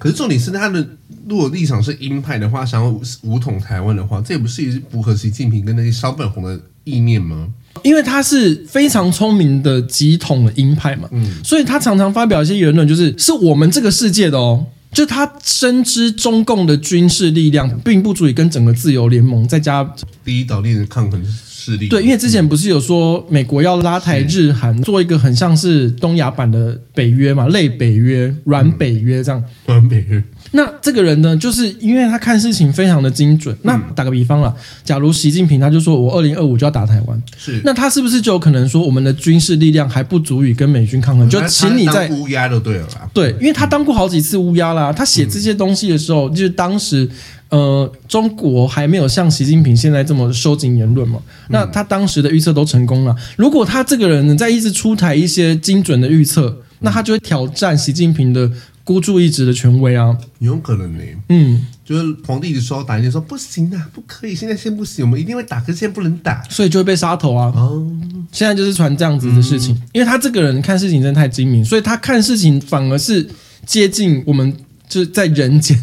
[0.00, 0.84] 可是重点是他的。
[1.28, 7.46] 如果立场是鹰派的话，想要武统台湾的话，这也不是也是符合习近平跟那些小粉红的意念吗？
[7.84, 19.88] 因为他是非常聪明的极统的鹰派嘛，嗯，所以他常常发表一些言论，就是是我们这个世界的哦，就他深知中共的军事力量并不足以跟整个自由联盟再加
[20.24, 21.22] 第一岛链的抗衡
[21.60, 21.88] 势力。
[21.88, 30.22] 对，因为之前不是有说美国要拉台日韩做一个很像是东亚版的北约嘛，类北约、软北约这样，软北约。
[30.52, 33.56] 那这个人呢，就是因为他看事情非常的精准。
[33.62, 34.52] 那打个比方啦，
[34.82, 41.28] 假如习近平他就说我二零二五就要打台湾，是，那他是不是就有可能说我们的军事力量还不足以跟美军抗衡？
[41.28, 43.08] 就请你在乌鸦就对了啦。
[43.12, 44.92] 对，因为他当过好几次乌鸦啦。
[44.92, 47.08] 他写这些东西的时候，就是当时
[47.50, 51.20] 呃中国还没有像习近平现在这么收紧言论嘛。
[51.48, 53.14] 那他当时的预测都成功了。
[53.36, 58.50] 如果他这个人能，在一直出台一些精准的预测，那他就会挑战习近平的。
[58.82, 61.04] 孤注一掷的权威啊，有可能呢。
[61.28, 67.52] 嗯，就是皇帝的时候打，你说不行啊，不可以，现在先不行，我们一定会打，可是现在不能打，所以就会被杀头啊。
[67.54, 67.86] 哦，
[68.32, 73.28] 现在就是传这样子的事情，嗯、因为他这个人看事情真的太精明，所以他看事情反而是
[73.64, 74.52] 接近我们
[74.88, 75.80] 就是在人间，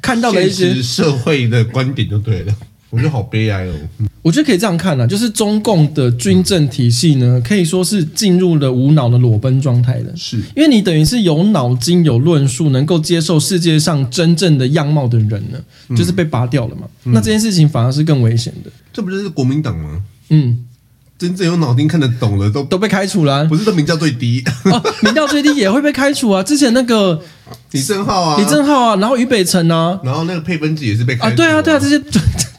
[0.00, 2.54] 看到的一些社会的观点就对了。
[2.90, 3.74] 我觉得好悲哀哦。
[4.20, 10.12] 我觉得可以这样看呢、啊，就是中共的军政体系呢，可以说是进入了无脑的裸奔状态了。
[10.16, 15.60] 是，因为你等于是有脑筋、有论述，能够接受世界上真正的样貌的人呢，
[15.96, 16.82] 就是被拔掉了嘛。
[17.04, 18.70] 嗯、那这件事情反而是更危险的。
[18.92, 20.02] 这不就是国民党吗？
[20.30, 20.66] 嗯。
[21.20, 26.42] 真正有脑筋看得懂的都都被开除了、啊，不是都民调最低哦，民调最低也会被开除啊。
[26.42, 27.20] 之前那个
[27.72, 31.36] 李正浩啊，李正浩啊，然后于北辰啊，然后那个佩芬姐也是被开除啊，啊。
[31.36, 32.02] 对啊，对啊，这些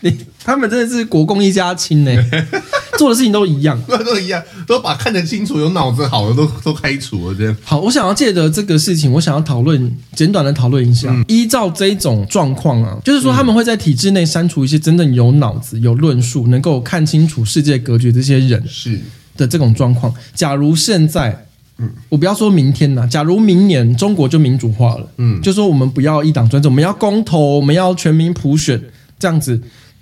[0.02, 2.12] 你他们真的是国共一家亲呢，
[2.98, 7.36] 做的事情都一样，都一样，都把看得清楚、有脑子好的都都开除了。
[7.38, 11.10] 这样好，我想要借着这个事情，我想要讨论简短的讨论一下。
[11.10, 18.64] 嗯、依照这种状况啊，就是说他们会在体制内删除一些真正有脑子、有论述、能够看清楚世界格局的这些人。
[18.68, 19.00] 是。
[19.38, 21.46] 的这种状况，假如现在，
[21.78, 28.80] 嗯，我不要说明天呐，假如明年中国就民主化了，嗯，就说我们不要一党专政，我们要公投，我们要全民普选，
[29.18, 29.60] 这样子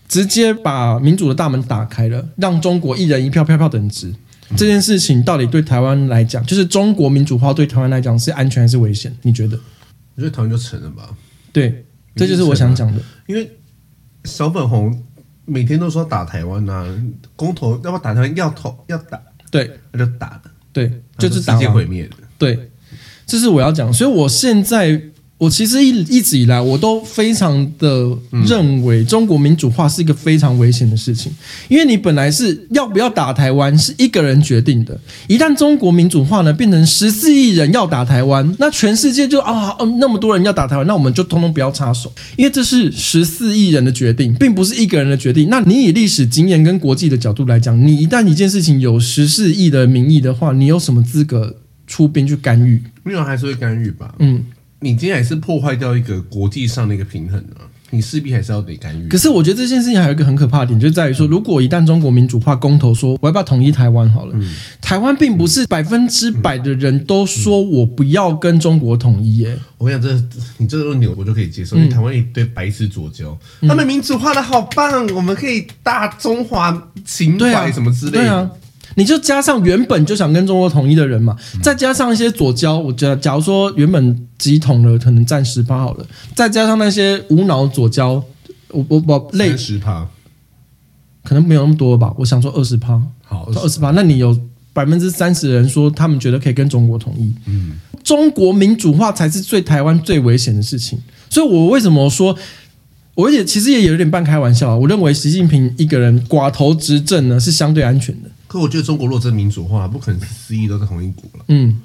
[0.10, 4.08] 直接把民主的大门打开了，让中国一人一票，票票等值。
[4.50, 9.16] 嗯、这件事情到底对台湾来讲，就是中国民主化对台湾来讲是安全还是危险？
[9.22, 9.58] 你觉得？
[10.16, 11.16] 我觉得台湾就成了吧。
[11.54, 11.86] 对，
[12.18, 13.50] 这就是我想讲的，因为
[14.26, 15.02] 小粉红。
[15.52, 16.86] 每天都说打台湾呐、啊，
[17.36, 18.36] 公投要不要打台湾？
[18.36, 20.42] 要投要打，对，那就打了，
[20.72, 22.70] 对，就是打直接毁灭的，对，
[23.26, 25.02] 这是我要讲，所以我现在。
[25.40, 28.06] 我其实一一直以来，我都非常的
[28.46, 31.32] 认为中国民主化是一个非常危险的事情，
[31.70, 45.48] 因为你本来是要不要打台湾是一个人决定的，一旦中国民主化呢，变成十四亿人要打台湾，那全世界就啊，那么多人要打台湾，那我们就通通不要插手，因为这是十四亿人的决定，并不是一个人的决定。
[45.50, 51.56] 那你以历史经验跟国际的角度来讲，你一旦一件事情有十四亿的民意的话，你有什么资格
[51.88, 52.84] 出兵去干预？
[53.04, 54.14] 没有，还是会干预吧？
[54.20, 54.44] 嗯。
[54.82, 57.68] 你今天还是破坏掉一个国际上的一个平衡啊！
[57.92, 59.08] 你势必还是要得干预。
[59.08, 69.58] 可是我觉得这件事情还有一个很可怕的点，就在于说，如果一旦中国民主化公投说我要不要统一台湾好了，嗯、台湾并不是百分之百的人都说我不要跟中国统一耶。
[69.80, 78.18] 我跟你讲，这你这个论点我就可以接受，因为台湾一堆白痴左胶，嗯、他们民主化的好棒，我们可以大中华情怀什么之类的。
[78.20, 78.52] 对啊。
[79.00, 81.34] 你就加上原本就想跟中国统一的人嘛，
[81.64, 88.22] 再加上一些左交，我觉得假如说原本急统的，可能占十趴好了，再加上那些无脑左交，
[88.72, 90.06] 我我我类十趴，
[91.24, 94.38] 可能没有那么多吧，我想说二十趴，好二十趴，那你有
[94.74, 102.38] 百分之三十的人说他们觉得可以跟中国统一，嗯，中国民主化才是最台湾最危险的事情，所以我为什么说？
[103.16, 108.30] 我也其实也有点半开玩笑啊，我认为习近平一个人寡头执政呢是相对安全的。
[108.50, 111.46] 可我觉得中国若真民主化，不可能四亿都在同一国了。
[111.50, 111.80] 嗯，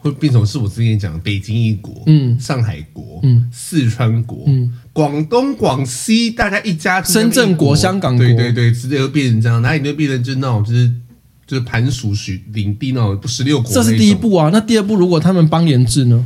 [0.00, 10.92] 会变成是我之前讲的北京一国，嗯，上海国，嗯，四川国，嗯，广东、广西大家一家，深圳国、香港国，对对对，直接就变成这样，哪里都变成就那种就是
[11.46, 13.72] 就是盘属许领地那种十六国。
[13.72, 16.22] 这是第一步啊，那第二步如果他们邦联制呢？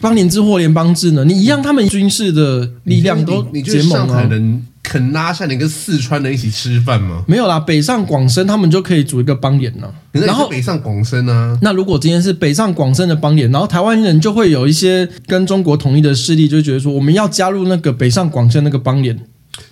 [0.00, 1.24] 邦联制或联邦制呢？
[1.24, 4.02] 你一样，他们军事的力量都结盟啊。
[4.04, 7.24] 你上海人肯拉下你跟四川人一起吃饭吗？
[7.26, 9.94] 没有啦，北上广深他们就可以组一个邦联了。
[10.12, 19.18] 然后北上广深啊，那如果今天是北上广深的邦联，然后台湾人就会有一些跟中国统一的势力，就觉得说我们要加入那个北上广深那个邦联。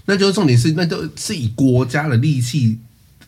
[0.07, 2.79] 那就是重点是，那就是以国家的力气。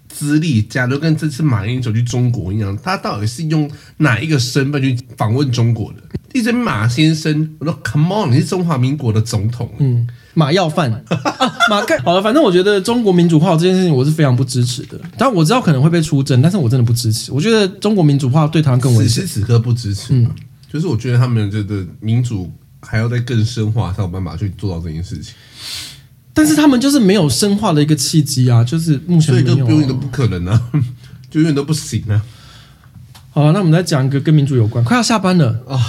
[0.08, 5.98] 资历，假如跟这次马英九去中国一样，他到底是用哪一个身份去访问中国的？
[6.34, 14.98] 一直马先生，我说 Come on，你是中华民国的总统，嗯，马要饭啊，马盖好了，反正我觉得中国民主化这件事情我是非常不支持的。
[15.18, 17.30] 但我知道可能会被出征，但是我真的不支持。
[17.32, 19.22] 我觉得中国民主化对台湾更危险。
[19.26, 20.30] 此时此刻不支持，嗯，
[20.72, 25.34] 就是我觉得他们觉得民主还要再更深化，才有办法去做到这件事情。
[26.32, 30.70] 但是他们就是没有深化的一个契机啊，就是目前、啊、所以就永远都不可能啊，
[31.30, 32.22] 就永远都不行啊。
[33.32, 35.76] 好、了，那我们再讲一个跟民主有关，快要下班了啊。
[35.76, 35.80] 哦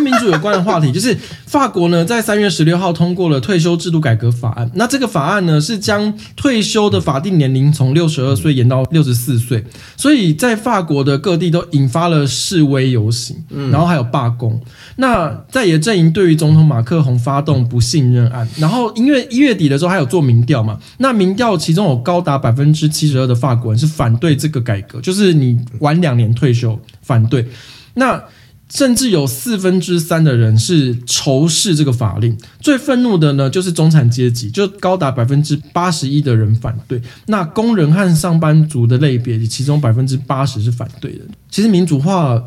[0.00, 4.70] 跟民主有关的话题， 就是法国呢，在三月十六号通过了退休制度改革法案。
[4.74, 9.62] 那这个法案呢，是将退休的法定年龄从六十二岁延到六十四岁，
[9.96, 13.36] 所以在法国的各地都引发了示威游行，
[13.70, 14.60] 然后还有罢工。
[14.96, 27.46] 那在野阵营对于总统马克宏发动不信任案，然后因为一月底的时候还有做民调嘛，那民调其中有高达百分之七十二的法国人是反对这个改革，就是你晚两年退休反对。
[27.94, 28.22] 那
[28.70, 37.02] 甚至有四分之三的人是仇视这个法令，最愤怒的呢就是中产阶级，就高达百分之八十一的人反对。
[37.26, 41.24] 那工人和上班族的类别，其中百分之八十是反对的。
[41.50, 42.42] 其实民主化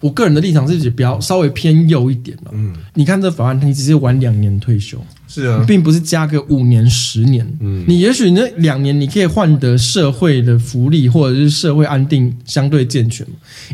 [0.00, 2.50] 我个人的立场是比较稍微偏右一点了。
[2.54, 4.98] 嗯，你看这法案，你直接晚两年退休。
[5.42, 13.26] 是啊，并不是加个五年、十年，嗯，你也许那两年你可以换得社会的福利，或者是社会安定相对健全。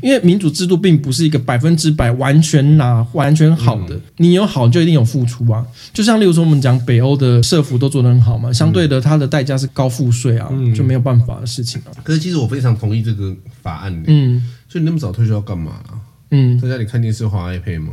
[0.02, 5.64] 因为民主制度并不是一个百分之百完全拿完全好的，你有好就一定有付出啊。
[5.92, 11.94] 就像例如说我们讲北欧的社福都做得很好嘛，相对的它的代价是高赋税啊，就没有办法的事情啊。
[12.02, 13.32] 可是其实我非常同意这个
[13.62, 15.94] 法案，嗯，所以你那么早退休要干嘛啊？
[16.32, 17.92] 嗯，在家里看电视、滑 iPad 吗？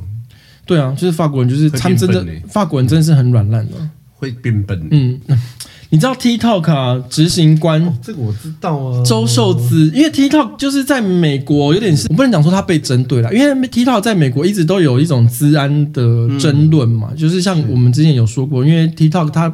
[0.69, 3.73] 对啊，就是法国人，就是他们真的，法国人真的是很软烂的，
[4.13, 4.87] 会变笨。
[4.91, 5.19] 嗯，
[5.89, 19.51] 你知道 TikTok 啊，执行官、哦、这个我知道啊，周受资，因为 TikTok 就是在美国有点是，我不能讲说他被针对了，因为 TikTok 在美国一直都有一种治安的争论嘛，嗯、就是像我们之前有说过，因为 TikTok 它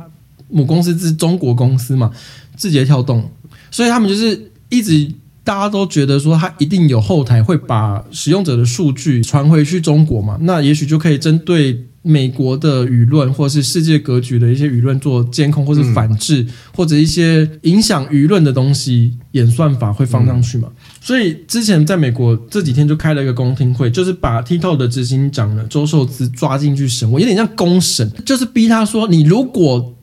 [0.49, 2.11] 母公司是中国公司嘛，
[2.57, 3.31] 字节跳动，
[3.71, 5.09] 所以他们就是一直。
[5.45, 10.37] 大家都觉得说，他一定有后台会把使用者的数据传回去中国嘛？
[10.41, 16.43] 那也许就可以针对美国的舆论，或是世界格局的一些舆论做监控，或是反制，
[16.73, 20.67] 或者一些影响舆论的东西演算法会放上去嘛？
[20.99, 29.94] 所以之前在美国这几天就开了一个公听会，就是把 TikTok 的执行长呢周受资抓进去审问，有点像公审，就是逼他说，你如果。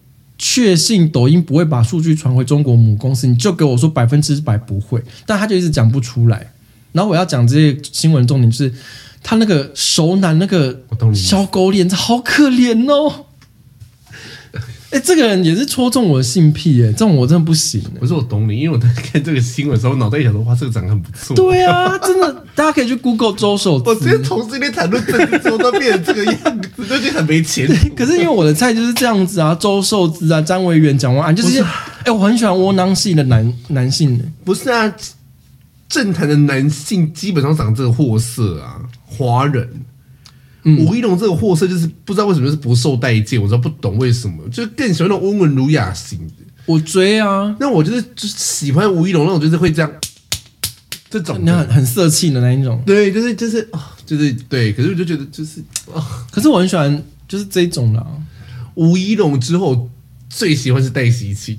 [0.45, 6.53] 确信抖音不会把数据传回中国母公司，你就给我说百分之百不会，但他就一直讲不出来。
[6.91, 8.75] 然后我要讲这些新闻重点就是，
[9.23, 10.83] 他那个熟男那个
[11.15, 13.27] 小狗脸，好可怜哦。
[14.93, 17.83] 哎，这个人也是戳中我的性癖哎，这种我真的不行。
[17.99, 21.35] 不是我懂你，因为我在看这个新闻的时候，脑袋一想说哇，这个长得很不错。
[21.35, 23.89] 对啊，真的，大家可以去 Google 周受资。
[23.89, 27.67] 我直接从这边谈论政治，怎么都变成这个样子，最近很没钱。
[27.97, 31.65] 可是因为我的菜就是这样子啊，周寿之啊，张维远讲完就是，
[32.05, 34.25] 哎，我很喜欢窝囊系的男男性的。
[34.45, 34.95] 不是啊，
[35.89, 39.67] 政坛的男性基本上长这个货色啊，华人。
[40.65, 46.35] 吴一龙这个货色就是不知道为什么是不受待见，我知道不懂为什么，就更喜欢那种温文儒雅型的。
[46.67, 49.91] 我追啊，那我就是就是喜欢吴一龙那种，就是会这样
[51.11, 52.81] 这种你很很色气的那一种。
[52.87, 54.73] 对，就是就是啊，就是对。
[54.73, 55.59] 可是我就觉得就是
[55.93, 58.07] 啊，可是我很喜欢就是这种的、啊。
[58.75, 59.91] 吴一龙之后
[60.31, 61.59] 最喜欢是戴喜庆，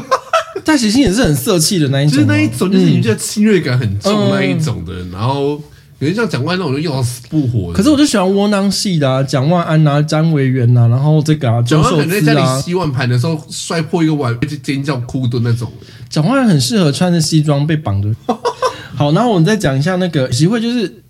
[0.62, 5.62] 戴喜庆也是很色气的那一种、啊，就是那一种就是你觉得侵略感很重那一种的，嗯、然后。
[6.04, 11.62] 有些像蒋万安那种就要死不活的，可是我就喜欢窝囊系的啊，蒋万安啊，张维元呐，然后这个啊。
[11.62, 15.72] 蒋万安在家里洗碗盘的时候摔破一个碗，就尖叫哭的那种。
[16.10, 18.14] 蒋万安很适合穿着西装被绑着。
[18.94, 21.02] 好，然后我们再讲一下那个习会，就是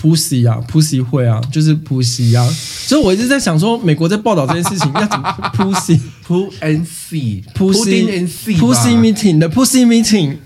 [0.00, 2.48] Pussy 啊，Pussy 会啊，就是 Pussy 啊。
[2.48, 10.38] 所以我一直在想说，美国在报道这件事情要怎么 Pussy，Pussy and See，Pussy，Pussy meeting 的 Pussy meeting。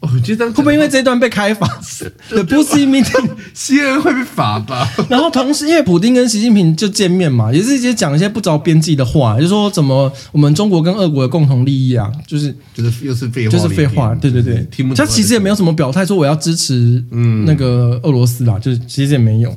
[0.00, 1.66] 我觉得会不会因为这一段被开罚？
[2.28, 4.88] The Pussy Meeting，CNN 会被罚吧？
[5.08, 14.14] 然后同时，因为普丁跟习近平就见面嘛，也是一些讲一些不着边际的话，就是说怎么我们中国跟俄国的共同利益啊，就是就是又是废话，就是废话。
[14.14, 19.56] 对对对，他其实也没有什么表态说我要支持嗯那个俄罗斯啦，就是其实也没有。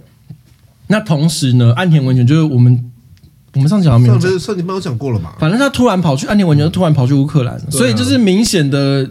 [0.87, 2.83] 那同时呢，岸田文雄就是我们
[3.53, 5.33] 我们上次好像没有讲，上次帮我讲过了嘛？
[5.39, 9.07] 反正他突然跑去岸田文雄突然跑去乌克兰，所以就是明显的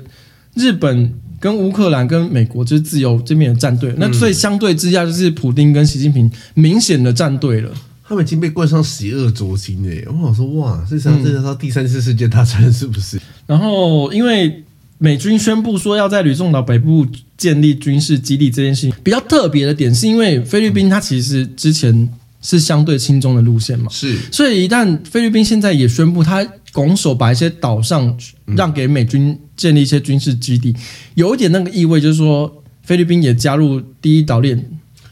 [0.58, 1.14] 日本。
[1.40, 7.70] 跟乌克兰、跟美国就是自由这边的战队，那所以相对之下就是普丁跟习近平明显的站队了。
[8.08, 10.10] 他们已经被冠上邪恶轴心了。
[10.10, 13.20] 我想说，哇，这场真的到第三次世界大战是不是？
[13.46, 14.64] 然后因为
[14.98, 17.06] 美军宣布说要在吕宋岛北部
[17.36, 22.08] 建立军事基地这件事情，比较特别的点是因为菲律宾它其实之前
[22.42, 26.44] 是相对亲中的路线嘛，是，所以一旦菲律宾现在也宣布他
[26.78, 28.16] 拱手把一些岛上
[28.56, 29.36] 让给美军。
[29.58, 30.72] 建立一些军事基地，
[31.16, 34.56] 有一点那个意味，就是说菲律宾也加入第一岛链，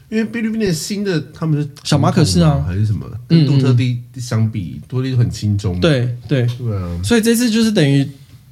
[0.09, 3.05] 因为菲律宾的新的他们是小马可是啊，还是什么？
[3.27, 5.77] 跟杜特地相比，杜特地很轻松。
[5.81, 6.97] 对对对啊！
[7.03, 8.07] 所以这次就是等于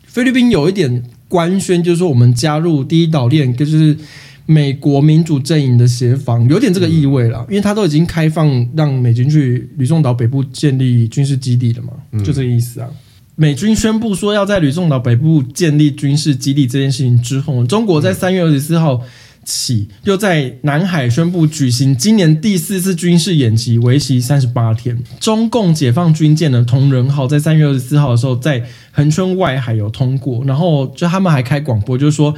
[0.06, 3.98] 菲律宾有一点官宣，就是说我们加入第一岛链，就是
[4.46, 7.46] 美国民主阵营的协防，有点这个意味了。
[7.48, 12.90] 因为他都已经开放让美军去吕宋岛北部建立军事基地了嘛，就这个意思啊。
[13.36, 19.02] 美军宣布说要在吕宋岛北部建立军事基地这件事情之后，中国在三月二十四号
[19.44, 24.98] 起又在南海宣布举行今年第四次军事演习，为期三十八天。
[25.20, 32.34] 中共解放军舰的同仁号在三月二十四号的时候在恒春外海有通过，然后就他们还开广播，就是说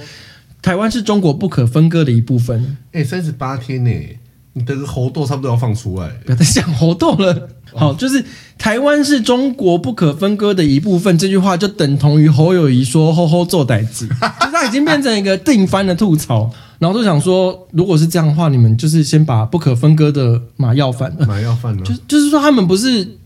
[0.63, 2.75] 台湾是中国不可分割的一部分。
[2.91, 3.91] 哎，三十八天呢？
[4.53, 7.49] 你的猴痘差不多要放出来，不要再讲猴痘了。
[7.77, 8.23] 好，就是
[8.57, 14.07] 台湾是中国不可分割的一部分，这句话就等同于侯友谊说“吼吼做歹子”，
[14.41, 16.49] 就他已经变成一个定番的吐槽。
[16.79, 21.83] 然后就想说，如果是这样的话，你们就是先把不可分割的马要饭，马要饭呢？
[21.83, 23.17] 就就是说，他们不是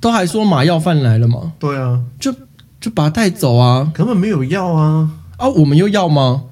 [0.00, 1.52] 都还说马要饭来了吗？
[1.58, 2.30] 对啊，就
[2.78, 6.42] 就把他带走啊，根本没有要啊啊，我们又要吗？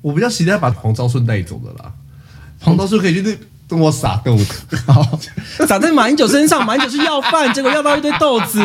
[0.00, 1.92] 我比较期待把黄昭顺带走的啦，
[2.58, 3.38] 黄昭顺可以去跟
[3.72, 4.66] 跟我撒豆子，
[5.66, 8.62] 撒在马英九身上，马英九是要饭，结果要到一堆豆子。